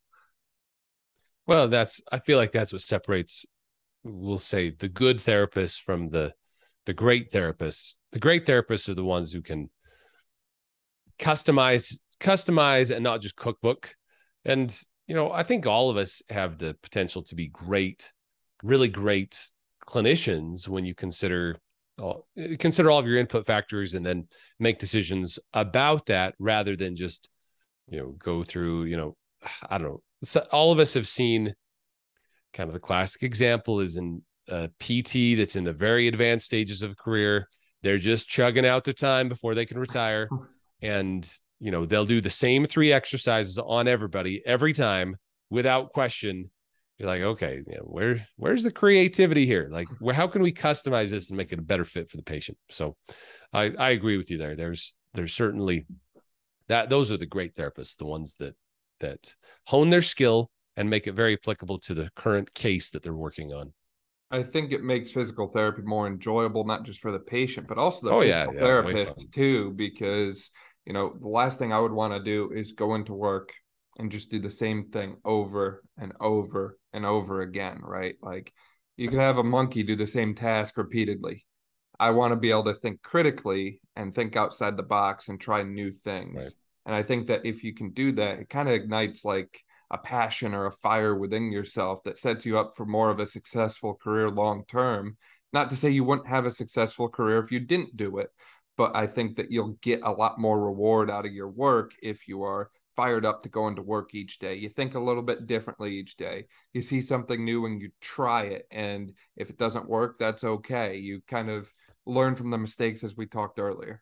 [1.50, 3.44] Well, that's I feel like that's what separates,
[4.04, 6.32] we'll say, the good therapists from the
[6.86, 7.96] the great therapists.
[8.12, 9.72] The great therapists are the ones who can
[11.18, 13.96] customize customize and not just cookbook
[14.46, 18.12] and you know i think all of us have the potential to be great
[18.62, 19.38] really great
[19.86, 21.58] clinicians when you consider
[21.98, 22.28] all,
[22.60, 24.28] consider all of your input factors and then
[24.60, 27.30] make decisions about that rather than just
[27.88, 29.16] you know go through you know
[29.70, 31.54] i don't know so all of us have seen
[32.54, 36.46] kind of the classic example is in uh, a pt that's in the very advanced
[36.46, 37.48] stages of career.
[37.82, 40.28] They're just chugging out their time before they can retire.
[40.82, 41.30] And
[41.60, 45.16] you know they'll do the same three exercises on everybody every time
[45.50, 46.50] without question.
[46.98, 49.70] You're like okay you know, where where's the creativity here?
[49.72, 52.24] Like where, how can we customize this and make it a better fit for the
[52.24, 52.58] patient?
[52.70, 52.96] So
[53.54, 54.56] i i agree with you there.
[54.56, 55.86] There's there's certainly
[56.68, 58.56] that those are the great therapists the ones that
[59.00, 59.36] that
[59.68, 63.54] hone their skill and make it very applicable to the current case that they're working
[63.54, 63.74] on
[64.32, 68.08] I think it makes physical therapy more enjoyable, not just for the patient, but also
[68.10, 70.52] the oh, yeah, yeah, therapist too, because
[70.86, 73.54] you know, the last thing I would want to do is go into work
[73.98, 78.16] and just do the same thing over and over and over again, right?
[78.22, 78.54] Like
[78.98, 81.46] you could have a monkey do the same task repeatedly.
[82.00, 85.64] I want to be able to think critically and think outside the box and try
[85.64, 86.36] new things.
[86.36, 86.54] Right.
[86.89, 89.97] And I think that if you can do that, it kind of ignites like a
[89.99, 93.93] passion or a fire within yourself that sets you up for more of a successful
[93.93, 95.15] career long term.
[95.54, 98.32] Not to say you wouldn't have a successful career if you didn't do it,
[98.75, 102.28] but I think that you'll get a lot more reward out of your work if
[102.28, 104.56] you are fired up to go into work each day.
[104.56, 106.45] You think a little bit differently each day.
[106.73, 108.65] You see something new and you try it.
[108.71, 110.97] And if it doesn't work, that's okay.
[110.97, 111.71] You kind of
[112.08, 114.02] learn from the mistakes as we talked earlier.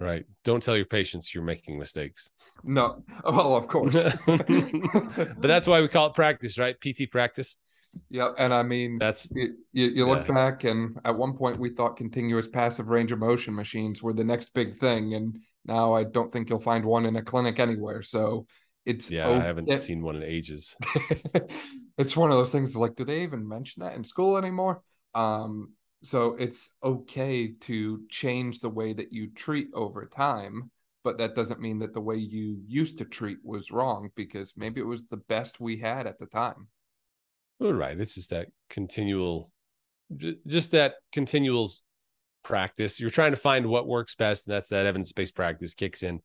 [0.00, 0.24] Right.
[0.44, 2.30] Don't tell your patients you're making mistakes.
[2.62, 3.02] No.
[3.24, 4.04] Well, of course.
[4.26, 6.76] but that's why we call it practice, right?
[6.80, 7.56] PT practice.
[8.10, 10.34] Yeah, and I mean that's you, you, you look yeah.
[10.34, 14.24] back and at one point we thought continuous passive range of motion machines were the
[14.24, 18.02] next big thing and now I don't think you'll find one in a clinic anywhere.
[18.02, 18.46] So
[18.84, 19.40] it's yeah, okay.
[19.40, 20.76] I haven't seen one in ages.
[21.98, 24.82] it's one of those things like do they even mention that in school anymore?
[25.14, 30.70] Um so it's okay to change the way that you treat over time
[31.04, 34.78] but that doesn't mean that the way you used to treat was wrong because maybe
[34.80, 36.68] it was the best we had at the time.
[37.60, 39.50] Right it's just that continual
[40.46, 41.70] just that continual
[42.44, 43.00] practice.
[43.00, 46.20] You're trying to find what works best and that's that evidence-based practice kicks in.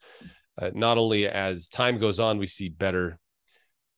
[0.61, 3.17] Uh, not only as time goes on we see better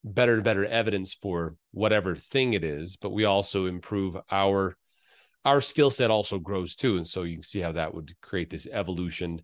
[0.04, 4.78] better and better evidence for whatever thing it is but we also improve our
[5.46, 6.98] our skill set also grows too.
[6.98, 9.42] And so you can see how that would create this evolution.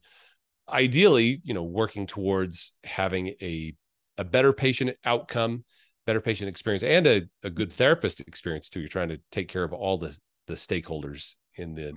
[0.69, 3.73] Ideally, you know, working towards having a
[4.17, 5.63] a better patient outcome,
[6.05, 8.79] better patient experience, and a, a good therapist experience too.
[8.79, 11.93] You're trying to take care of all the the stakeholders in the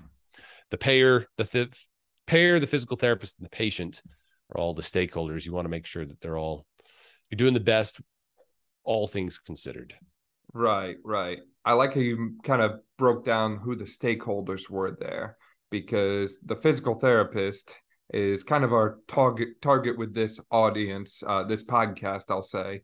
[0.71, 1.87] the payer, the th-
[2.27, 4.03] payer, the physical therapist, and the patient
[4.51, 5.45] are all the stakeholders.
[5.45, 6.67] You want to make sure that they're all
[7.31, 8.01] you're doing the best,
[8.85, 9.95] all things considered.
[10.55, 11.41] Right, right.
[11.65, 15.37] I like how you kind of broke down who the stakeholders were there
[15.71, 17.75] because the physical therapist
[18.13, 22.83] is kind of our target target with this audience, uh, this podcast, I'll say.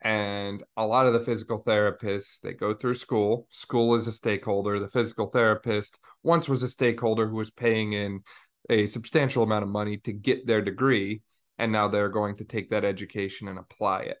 [0.00, 3.46] And a lot of the physical therapists, they go through school.
[3.50, 4.80] School is a stakeholder.
[4.80, 8.22] The physical therapist once was a stakeholder who was paying in
[8.68, 11.22] a substantial amount of money to get their degree.
[11.58, 14.18] And now they're going to take that education and apply it.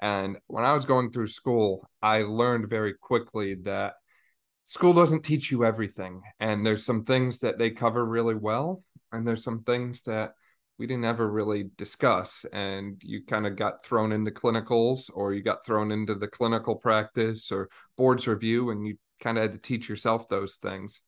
[0.00, 3.94] And when I was going through school, I learned very quickly that
[4.66, 6.22] school doesn't teach you everything.
[6.40, 8.82] And there's some things that they cover really well.
[9.12, 10.34] And there's some things that
[10.78, 12.44] we didn't ever really discuss.
[12.52, 16.76] And you kind of got thrown into clinicals or you got thrown into the clinical
[16.76, 21.00] practice or boards review and you kind of had to teach yourself those things.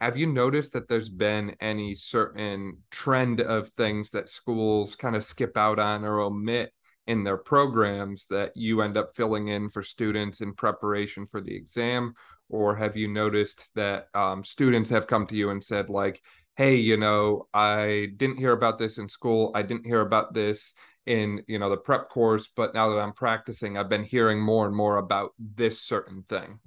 [0.00, 5.24] Have you noticed that there's been any certain trend of things that schools kind of
[5.24, 6.72] skip out on or omit
[7.06, 11.54] in their programs that you end up filling in for students in preparation for the
[11.54, 12.14] exam?
[12.48, 16.20] Or have you noticed that um, students have come to you and said like
[16.60, 19.50] hey you know i didn't hear about this in school.
[19.54, 20.74] I didn't hear about this
[21.06, 24.66] in you know the prep course but now that i'm practicing i've been hearing more
[24.66, 26.58] and more about this certain thing.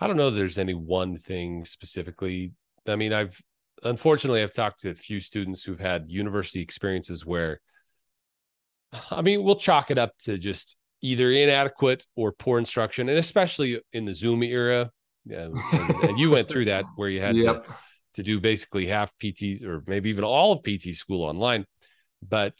[0.00, 2.52] I don't know there's any one thing specifically.
[2.88, 3.38] I mean i've
[3.82, 7.60] unfortunately i've talked to a few students who've had university experiences where
[9.10, 13.80] I mean, we'll chalk it up to just either inadequate or poor instruction, and especially
[13.92, 14.90] in the Zoom era.
[15.24, 17.64] Yeah, and, and you went through that where you had yep.
[17.64, 17.74] to,
[18.14, 21.64] to do basically half PT or maybe even all of PT school online.
[22.26, 22.54] But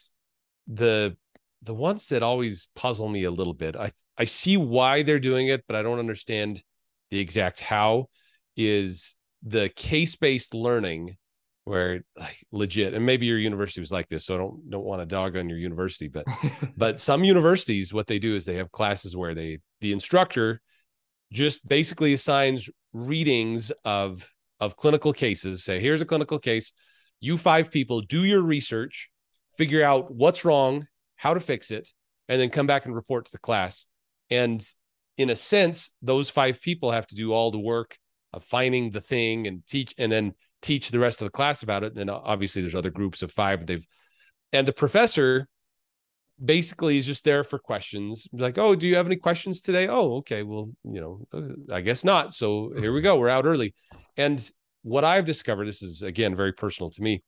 [0.67, 1.17] the
[1.63, 5.49] the ones that always puzzle me a little bit, I I see why they're doing
[5.49, 6.63] it, but I don't understand
[7.11, 8.07] the exact how.
[8.55, 11.17] Is the case based learning
[11.65, 15.01] where like legit and maybe your university was like this so i don't don't want
[15.01, 16.27] to dog on your university but
[16.77, 20.61] but some universities what they do is they have classes where they the instructor
[21.33, 24.29] just basically assigns readings of
[24.61, 26.73] of clinical cases say here's a clinical case.
[27.21, 29.11] You five people do your research
[29.57, 31.89] figure out what's wrong how to fix it
[32.29, 33.87] and then come back and report to the class.
[34.31, 34.65] And
[35.17, 37.97] in a sense those five people have to do all the work
[38.33, 41.83] of finding the thing and teach and then teach the rest of the class about
[41.83, 41.89] it.
[41.89, 43.67] And then obviously there's other groups of five.
[43.67, 43.87] They've
[44.53, 45.49] and the professor
[46.43, 48.29] basically is just there for questions.
[48.33, 49.89] Like, oh, do you have any questions today?
[49.89, 50.43] Oh, okay.
[50.43, 52.33] Well, you know, uh, I guess not.
[52.33, 53.19] So here we go.
[53.19, 53.75] We're out early.
[54.17, 54.51] And
[54.83, 57.23] what I've discovered, this is again very personal to me.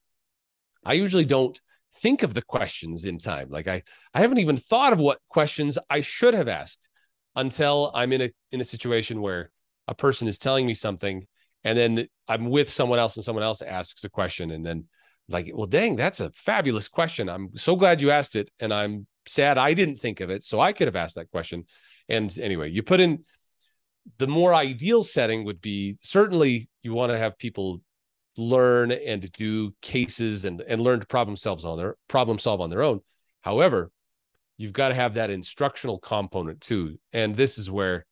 [0.83, 1.59] I usually don't
[2.01, 3.49] think of the questions in time.
[3.49, 6.89] Like I, I haven't even thought of what questions I should have asked
[7.35, 9.51] until I'm in a in a situation where
[9.87, 11.25] a person is telling me something
[11.65, 14.85] and then I'm with someone else and someone else asks a question and then
[15.27, 17.27] like well dang that's a fabulous question.
[17.27, 20.61] I'm so glad you asked it and I'm sad I didn't think of it so
[20.61, 21.65] I could have asked that question.
[22.07, 23.23] And anyway you put in
[24.19, 27.81] the more ideal setting would be certainly you want to have people
[28.37, 32.69] learn and do cases and and learn to problem solve on their problem solve on
[32.69, 33.01] their own.
[33.41, 33.91] However
[34.57, 36.97] you've got to have that instructional component too.
[37.11, 38.05] And this is where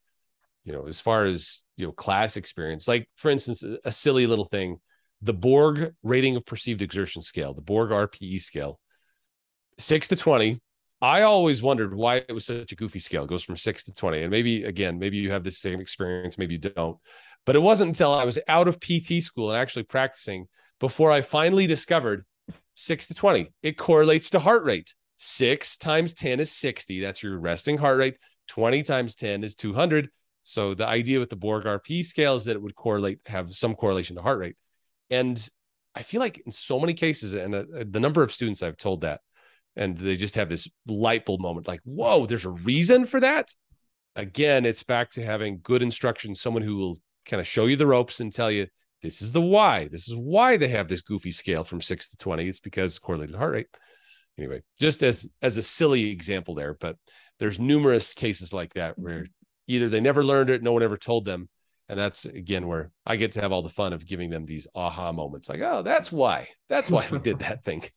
[0.63, 4.45] you know, as far as you know, class experience, like for instance, a silly little
[4.45, 4.77] thing,
[5.21, 8.79] the Borg rating of perceived exertion scale, the Borg RPE scale,
[9.77, 10.59] six to 20.
[11.01, 13.25] I always wondered why it was such a goofy scale.
[13.25, 14.21] It goes from six to 20.
[14.21, 16.97] And maybe, again, maybe you have the same experience, maybe you don't.
[17.45, 20.47] But it wasn't until I was out of PT school and actually practicing
[20.79, 22.25] before I finally discovered
[22.75, 23.51] 6 to 20.
[23.61, 24.95] It correlates to heart rate.
[25.17, 27.01] 6 times 10 is 60.
[27.01, 28.17] That's your resting heart rate.
[28.47, 30.09] 20 times 10 is 200.
[30.43, 33.75] So the idea with the Borg RP scale is that it would correlate, have some
[33.75, 34.57] correlation to heart rate.
[35.09, 35.49] And
[35.95, 39.01] I feel like in so many cases, and uh, the number of students I've told
[39.01, 39.21] that,
[39.75, 43.53] and they just have this light bulb moment like, whoa, there's a reason for that.
[44.15, 47.87] Again, it's back to having good instruction, someone who will kind of show you the
[47.87, 48.67] ropes and tell you
[49.01, 49.87] this is the why.
[49.87, 52.47] This is why they have this goofy scale from six to 20.
[52.47, 53.67] It's because correlated heart rate.
[54.37, 56.97] Anyway, just as as a silly example there, but
[57.39, 59.25] there's numerous cases like that where
[59.67, 61.49] either they never learned it, no one ever told them.
[61.89, 64.67] And that's again where I get to have all the fun of giving them these
[64.73, 66.47] aha moments like, oh, that's why.
[66.69, 67.83] That's why we did that thing.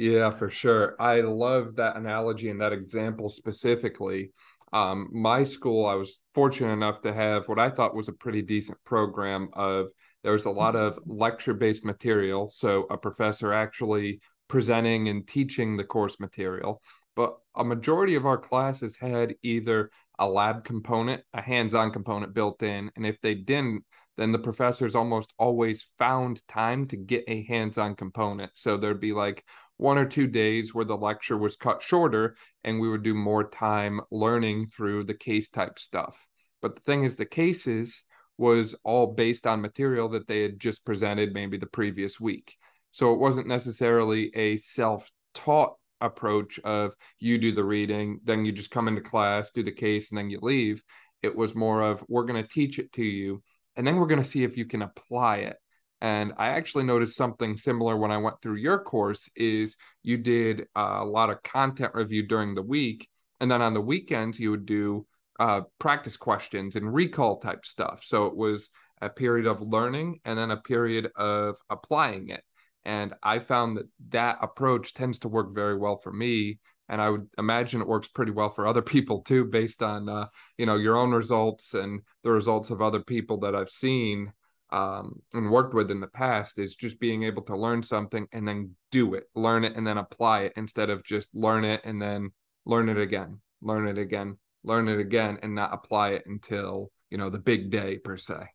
[0.00, 0.94] Yeah, for sure.
[1.00, 4.30] I love that analogy and that example specifically.
[4.72, 8.40] Um, my school, I was fortunate enough to have what I thought was a pretty
[8.42, 9.90] decent program of
[10.22, 12.48] there was a lot of lecture based material.
[12.48, 16.80] So a professor actually presenting and teaching the course material.
[17.16, 22.34] But a majority of our classes had either a lab component, a hands on component
[22.34, 22.90] built in.
[22.96, 23.84] And if they didn't,
[24.16, 28.50] then the professors almost always found time to get a hands on component.
[28.54, 29.44] So there'd be like
[29.76, 33.48] one or two days where the lecture was cut shorter and we would do more
[33.48, 36.26] time learning through the case type stuff.
[36.60, 38.04] But the thing is, the cases
[38.36, 42.56] was all based on material that they had just presented maybe the previous week.
[42.90, 48.52] So it wasn't necessarily a self taught approach of you do the reading, then you
[48.52, 50.82] just come into class, do the case, and then you leave.
[51.22, 53.42] It was more of we're going to teach it to you,
[53.76, 55.56] and then we're going to see if you can apply it.
[56.00, 60.66] And I actually noticed something similar when I went through your course is you did
[60.76, 63.08] a lot of content review during the week.
[63.40, 65.06] And then on the weekends, you would do
[65.40, 68.02] uh, practice questions and recall type stuff.
[68.04, 68.70] So it was
[69.00, 72.42] a period of learning and then a period of applying it.
[72.88, 76.58] And I found that that approach tends to work very well for me.
[76.88, 80.28] And I would imagine it works pretty well for other people too, based on, uh,
[80.56, 84.32] you know, your own results and the results of other people that I've seen
[84.70, 88.48] um, and worked with in the past is just being able to learn something and
[88.48, 92.00] then do it, learn it and then apply it instead of just learn it and
[92.00, 92.30] then
[92.64, 97.18] learn it again, learn it again, learn it again, and not apply it until you
[97.18, 98.46] know the big day per se.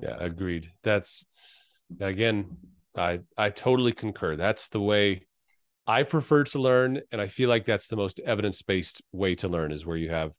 [0.00, 0.66] Yeah, agreed.
[0.82, 1.24] That's
[2.00, 2.56] again,
[2.96, 4.36] I I totally concur.
[4.36, 5.26] That's the way
[5.86, 9.48] I prefer to learn, and I feel like that's the most evidence based way to
[9.48, 10.32] learn is where you have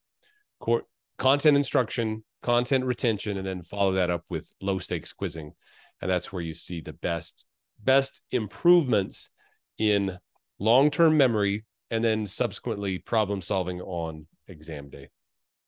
[1.18, 5.53] content instruction content retention and then follow that up with low stakes quizzing.
[5.99, 7.45] And that's where you see the best
[7.84, 9.30] best improvements
[9.78, 10.18] in
[10.60, 15.10] long-term memory and then subsequently problem solving on exam day.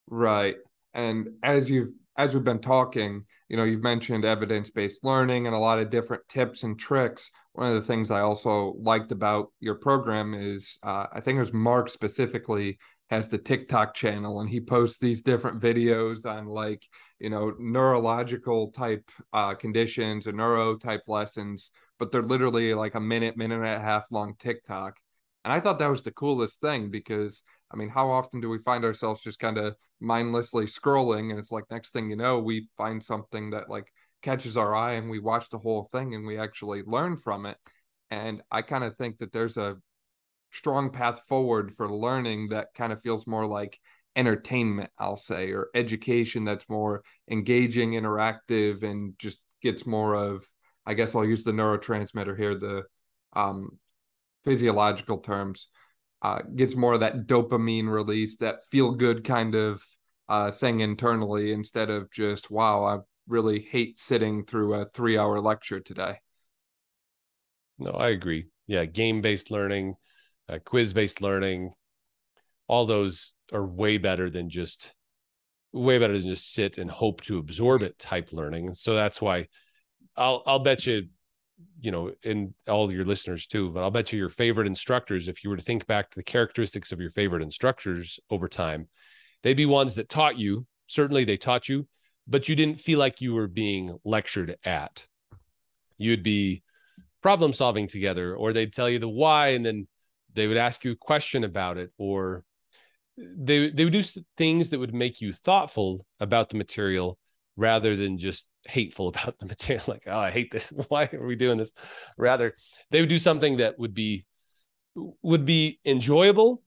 [0.06, 0.56] Right
[0.94, 5.58] and as you've as we've been talking you know you've mentioned evidence-based learning and a
[5.58, 9.74] lot of different tips and tricks one of the things i also liked about your
[9.74, 12.78] program is uh, i think it was mark specifically
[13.10, 16.84] has the TikTok channel and he posts these different videos on like,
[17.18, 23.00] you know, neurological type uh, conditions or neuro type lessons, but they're literally like a
[23.00, 24.94] minute, minute and a half long TikTok.
[25.44, 28.58] And I thought that was the coolest thing because I mean, how often do we
[28.58, 32.68] find ourselves just kind of mindlessly scrolling and it's like next thing you know, we
[32.76, 33.92] find something that like
[34.22, 37.56] catches our eye and we watch the whole thing and we actually learn from it.
[38.10, 39.76] And I kind of think that there's a
[40.50, 43.78] strong path forward for learning that kind of feels more like
[44.16, 50.44] entertainment, I'll say, or education that's more engaging, interactive, and just gets more of,
[50.86, 52.84] I guess I'll use the neurotransmitter here, the
[53.34, 53.78] um,
[54.44, 55.68] physiological terms,
[56.22, 59.84] uh, gets more of that dopamine release, that feel good kind of
[60.28, 65.40] uh, thing internally instead of just, wow, I really hate sitting through a three hour
[65.40, 66.18] lecture today.
[67.78, 68.46] No, I agree.
[68.66, 69.94] Yeah, game based learning
[70.48, 71.72] uh, quiz based learning
[72.66, 74.94] all those are way better than just
[75.72, 79.46] way better than just sit and hope to absorb it type learning so that's why
[80.16, 81.06] i'll i'll bet you
[81.80, 85.42] you know in all your listeners too but i'll bet you your favorite instructors if
[85.42, 88.88] you were to think back to the characteristics of your favorite instructors over time
[89.42, 91.86] they'd be ones that taught you certainly they taught you
[92.28, 95.06] but you didn't feel like you were being lectured at.
[95.96, 96.62] You'd be
[97.22, 99.88] problem solving together or they'd tell you the why and then
[100.34, 102.44] they would ask you a question about it or
[103.16, 104.04] they they would do
[104.36, 107.18] things that would make you thoughtful about the material
[107.56, 110.72] rather than just hateful about the material like oh i hate this.
[110.88, 111.72] Why are we doing this?
[112.16, 112.54] Rather
[112.90, 114.26] they would do something that would be
[115.22, 116.62] would be enjoyable.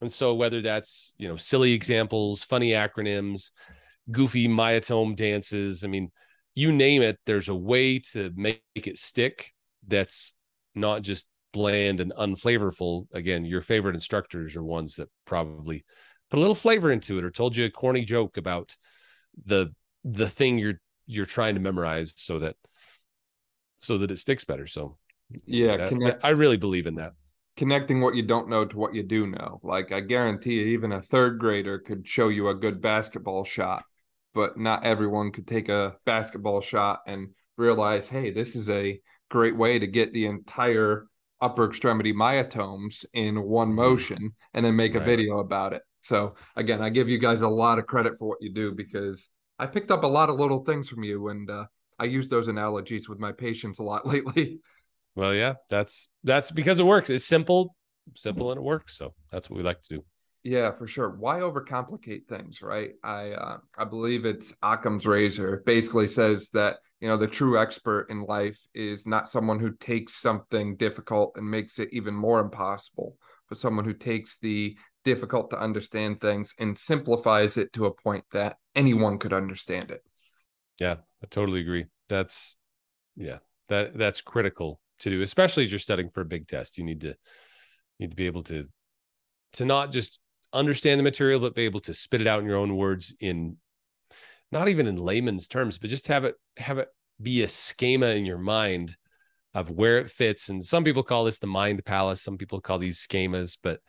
[0.00, 3.50] And so whether that's you know silly examples funny acronyms
[4.10, 6.12] goofy myotome dances i mean
[6.54, 9.54] you name it there's a way to make it stick
[9.86, 10.34] that's
[10.74, 13.06] not just bland and unflavorful.
[13.14, 15.84] Again, your favorite instructors are ones that probably
[16.28, 18.76] put a little flavor into it or told you a corny joke about
[19.46, 19.72] the
[20.04, 22.56] the thing you're you're trying to memorize so that
[23.80, 24.66] so that it sticks better.
[24.66, 24.96] So
[25.44, 27.12] yeah, that, connect, I really believe in that.
[27.56, 29.60] Connecting what you don't know to what you do know.
[29.62, 33.84] Like I guarantee you, even a third grader could show you a good basketball shot,
[34.34, 39.00] but not everyone could take a basketball shot and realize, hey, this is a
[39.30, 41.06] great way to get the entire
[41.40, 43.76] upper extremity myotomes in one mm-hmm.
[43.76, 45.82] motion and then make a video about it.
[46.00, 49.28] So again, I give you guys a lot of credit for what you do because
[49.58, 51.66] I picked up a lot of little things from you and uh,
[51.98, 54.60] I use those analogies with my patients a lot lately.
[55.16, 57.08] Well, yeah, that's that's because it works.
[57.08, 57.76] It's simple,
[58.16, 58.96] simple and it works.
[58.96, 60.04] So that's what we like to do.
[60.42, 61.08] Yeah, for sure.
[61.08, 62.90] Why overcomplicate things, right?
[63.02, 68.08] I uh, I believe it's Occam's razor basically says that you know the true expert
[68.10, 73.16] in life is not someone who takes something difficult and makes it even more impossible,
[73.48, 78.24] but someone who takes the difficult to understand things and simplifies it to a point
[78.32, 80.02] that anyone could understand it.
[80.80, 81.86] Yeah, I totally agree.
[82.08, 82.56] That's
[83.16, 83.38] yeah,
[83.68, 86.78] that that's critical to do, especially as you're studying for a big test.
[86.78, 87.16] You need to
[88.00, 88.66] need to be able to
[89.54, 90.20] to not just
[90.52, 93.56] understand the material, but be able to spit it out in your own words in
[94.52, 96.88] not even in layman's terms, but just have it have it
[97.20, 98.96] be a schema in your mind
[99.54, 100.48] of where it fits.
[100.48, 102.22] And some people call this the mind palace.
[102.22, 103.80] Some people call these schemas, but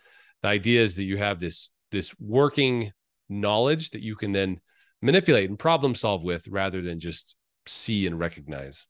[0.45, 2.91] the idea is that you have this this working
[3.29, 4.59] knowledge that you can then
[5.01, 7.35] manipulate and problem solve with rather than just
[7.65, 8.85] see and recognize.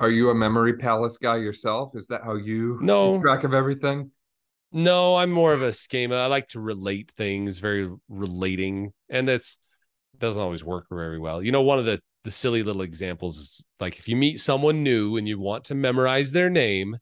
[0.00, 1.92] Are you a memory palace guy yourself?
[1.94, 4.10] Is that how you no keep track of everything?
[4.72, 6.16] No, I'm more of a schema.
[6.16, 9.58] I like to relate things, very relating, and that's
[10.18, 11.40] doesn't always work very well.
[11.40, 14.82] You know, one of the the silly little examples is like if you meet someone
[14.82, 16.98] new and you want to memorize their name,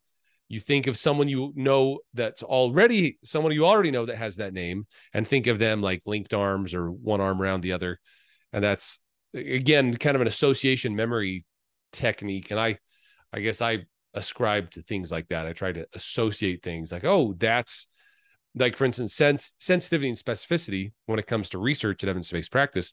[0.49, 4.55] you think of someone you know that's already someone you already know that has that
[4.55, 7.99] name and think of them like linked arms or one arm around the other.
[8.53, 9.01] And that's
[9.35, 11.45] again kind of an association memory
[11.93, 12.51] technique.
[12.51, 12.79] And I
[13.33, 13.85] I guess I
[14.15, 15.47] ascribe to things like that.
[15.47, 17.89] I try to associate things like, oh, that's
[18.55, 22.51] like, for instance, sense, sensitivity and specificity when it comes to research at evidence based
[22.51, 22.93] practice.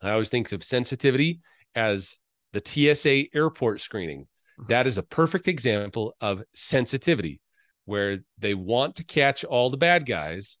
[0.00, 1.40] I always think of sensitivity
[1.74, 2.16] as
[2.52, 4.26] the TSA airport screening.
[4.68, 7.40] That is a perfect example of sensitivity
[7.84, 10.58] where they want to catch all the bad guys,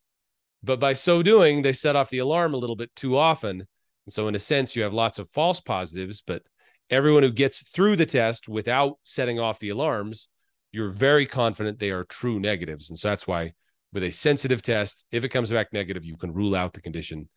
[0.62, 3.60] but by so doing, they set off the alarm a little bit too often.
[3.60, 6.42] And so, in a sense, you have lots of false positives, but
[6.90, 10.28] everyone who gets through the test without setting off the alarms,
[10.72, 12.90] you're very confident they are true negatives.
[12.90, 13.52] And so that's why
[13.92, 17.28] with a sensitive test, if it comes back negative, you can rule out the condition.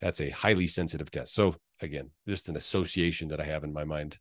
[0.00, 1.34] That's a highly sensitive test.
[1.34, 4.18] So again, just an association that I have in my mind.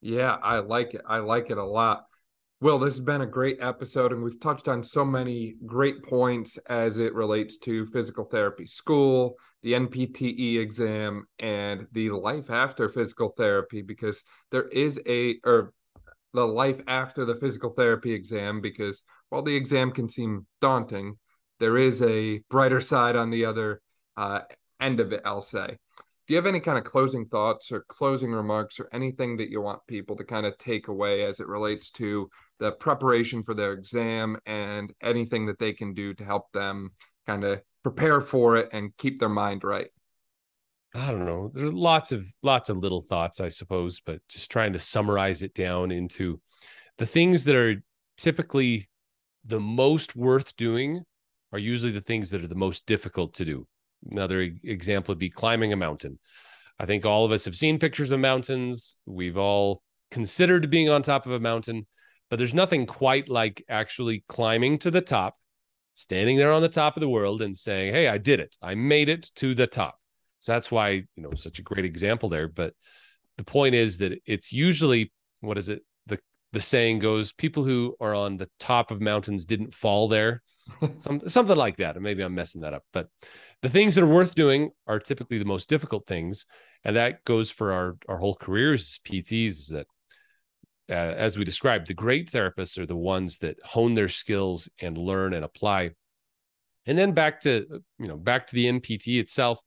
[0.00, 1.02] Yeah, I like it.
[1.06, 2.06] I like it a lot.
[2.60, 6.58] Will, this has been a great episode, and we've touched on so many great points
[6.68, 13.30] as it relates to physical therapy school, the NPTE exam, and the life after physical
[13.30, 15.72] therapy, because there is a, or
[16.34, 21.18] the life after the physical therapy exam, because while the exam can seem daunting,
[21.60, 23.80] there is a brighter side on the other
[24.18, 24.40] uh,
[24.80, 25.78] end of it, I'll say.
[26.30, 29.60] Do you have any kind of closing thoughts or closing remarks or anything that you
[29.60, 33.72] want people to kind of take away as it relates to the preparation for their
[33.72, 36.92] exam and anything that they can do to help them
[37.26, 39.88] kind of prepare for it and keep their mind right?
[40.94, 41.50] I don't know.
[41.52, 45.52] There's lots of lots of little thoughts, I suppose, but just trying to summarize it
[45.52, 46.40] down into
[46.98, 47.82] the things that are
[48.16, 48.88] typically
[49.44, 51.02] the most worth doing
[51.52, 53.66] are usually the things that are the most difficult to do.
[54.08, 56.18] Another example would be climbing a mountain.
[56.78, 58.98] I think all of us have seen pictures of mountains.
[59.04, 61.86] We've all considered being on top of a mountain
[62.30, 65.36] but there's nothing quite like actually climbing to the top,
[65.92, 68.56] standing there on the top of the world and saying, Hey, I did it.
[68.62, 69.98] I made it to the top.
[70.38, 72.48] So that's why, you know, such a great example there.
[72.48, 72.72] But
[73.36, 75.82] the point is that it's usually, what is it?
[76.52, 80.42] The, saying goes, people who are on the top of mountains didn't fall there.
[80.96, 81.96] Some, something like that.
[81.96, 82.84] And maybe I'm messing that up.
[82.92, 83.08] But
[83.62, 86.46] the things that are worth doing are typically the most difficult things.
[86.84, 89.86] And that goes for our, our whole careers as PTs is that
[90.90, 94.98] uh, as we described, the great therapists are the ones that hone their skills and
[94.98, 95.92] learn and apply.
[96.86, 99.60] And then back to you know back to the NPT itself.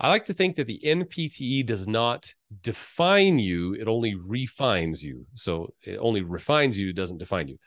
[0.00, 2.32] I like to think that the NPTE does not
[2.62, 5.26] define you; it only refines you.
[5.34, 7.58] So it only refines you, doesn't define you.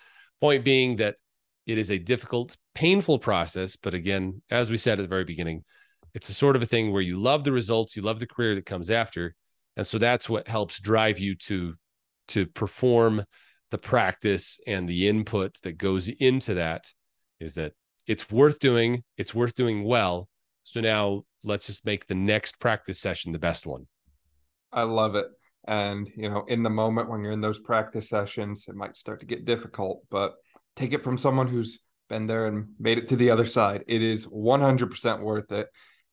[0.42, 1.16] Point being that
[1.68, 3.76] it is a difficult, painful process.
[3.76, 5.64] But again, as we said at the very beginning,
[6.14, 8.56] it's a sort of a thing where you love the results, you love the career
[8.56, 9.36] that comes after,
[9.78, 11.76] and so that's what helps drive you to
[12.30, 13.26] to perform
[13.72, 16.86] the practice and the input that goes into that
[17.40, 17.74] is that
[18.08, 20.30] it's worth doing, it's worth doing well.
[20.64, 23.88] So now let's just make the next practice session the best one.
[24.72, 25.28] I love it.
[25.66, 29.20] And, you know, in the moment when you're in those practice sessions, it might start
[29.22, 30.34] to get difficult, but
[30.76, 33.84] take it from someone who's been there and made it to the other side.
[33.88, 35.68] It is 100% worth it.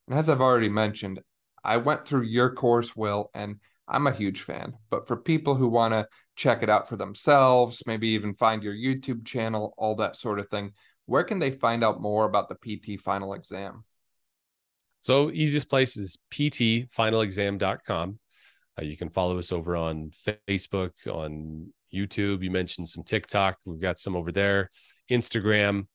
[0.09, 1.21] And as I've already mentioned,
[1.65, 3.57] I went through your course, Will, and
[3.89, 4.75] I'm a huge fan.
[4.89, 8.75] But for people who want to check it out for themselves, maybe even find your
[8.75, 10.73] YouTube channel, all that sort of thing,
[11.07, 13.85] where can they find out more about the PT final exam?
[15.01, 18.19] So, easiest place is ptfinalexam.com.
[18.79, 20.11] Uh, you can follow us over on
[20.49, 22.43] Facebook, on YouTube.
[22.43, 23.57] You mentioned some TikTok.
[23.65, 24.71] We've got some over there,
[25.11, 25.87] Instagram.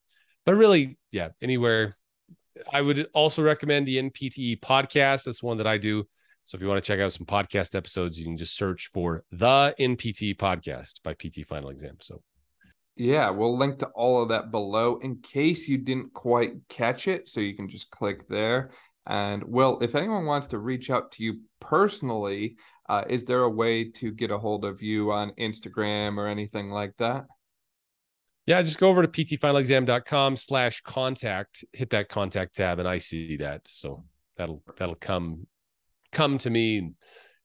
[0.44, 1.96] But really, yeah, anywhere.
[2.72, 5.24] I would also recommend the NPTE podcast.
[5.24, 6.04] That's one that I do.
[6.44, 9.24] So if you want to check out some podcast episodes, you can just search for
[9.32, 11.96] the NPT podcast by PT Final Exam.
[12.00, 12.22] So
[12.96, 17.28] yeah, we'll link to all of that below in case you didn't quite catch it.
[17.28, 18.70] So you can just click there.
[19.06, 22.56] And well, if anyone wants to reach out to you personally,
[22.88, 26.70] uh, is there a way to get a hold of you on Instagram or anything
[26.70, 27.26] like that?
[28.46, 33.36] Yeah, just go over to ptfinalexam.com slash contact, hit that contact tab, and I see
[33.38, 33.66] that.
[33.66, 34.04] So
[34.36, 35.48] that'll that'll come
[36.12, 36.78] come to me.
[36.78, 36.94] And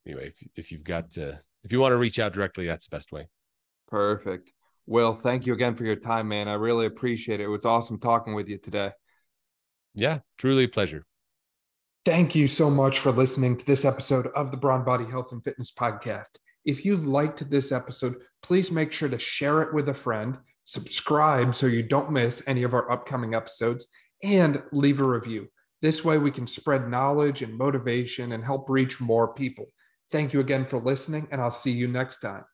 [0.05, 2.95] anyway, if, if you've got to, if you want to reach out directly, that's the
[2.95, 3.28] best way.
[3.88, 4.53] Perfect.
[4.86, 6.47] Will, thank you again for your time, man.
[6.47, 7.45] I really appreciate it.
[7.45, 8.91] It was awesome talking with you today.
[9.93, 11.05] Yeah, truly a pleasure.
[12.04, 15.43] Thank you so much for listening to this episode of the Brawn Body Health and
[15.43, 16.39] Fitness Podcast.
[16.66, 21.54] If you liked this episode, please make sure to share it with a friend, subscribe
[21.54, 23.88] so you don't miss any of our upcoming episodes,
[24.24, 25.49] and leave a review.
[25.84, 29.68] This way, we can spread knowledge and motivation and help reach more people.
[30.10, 32.45] Thank you again for listening, and I'll see you next time.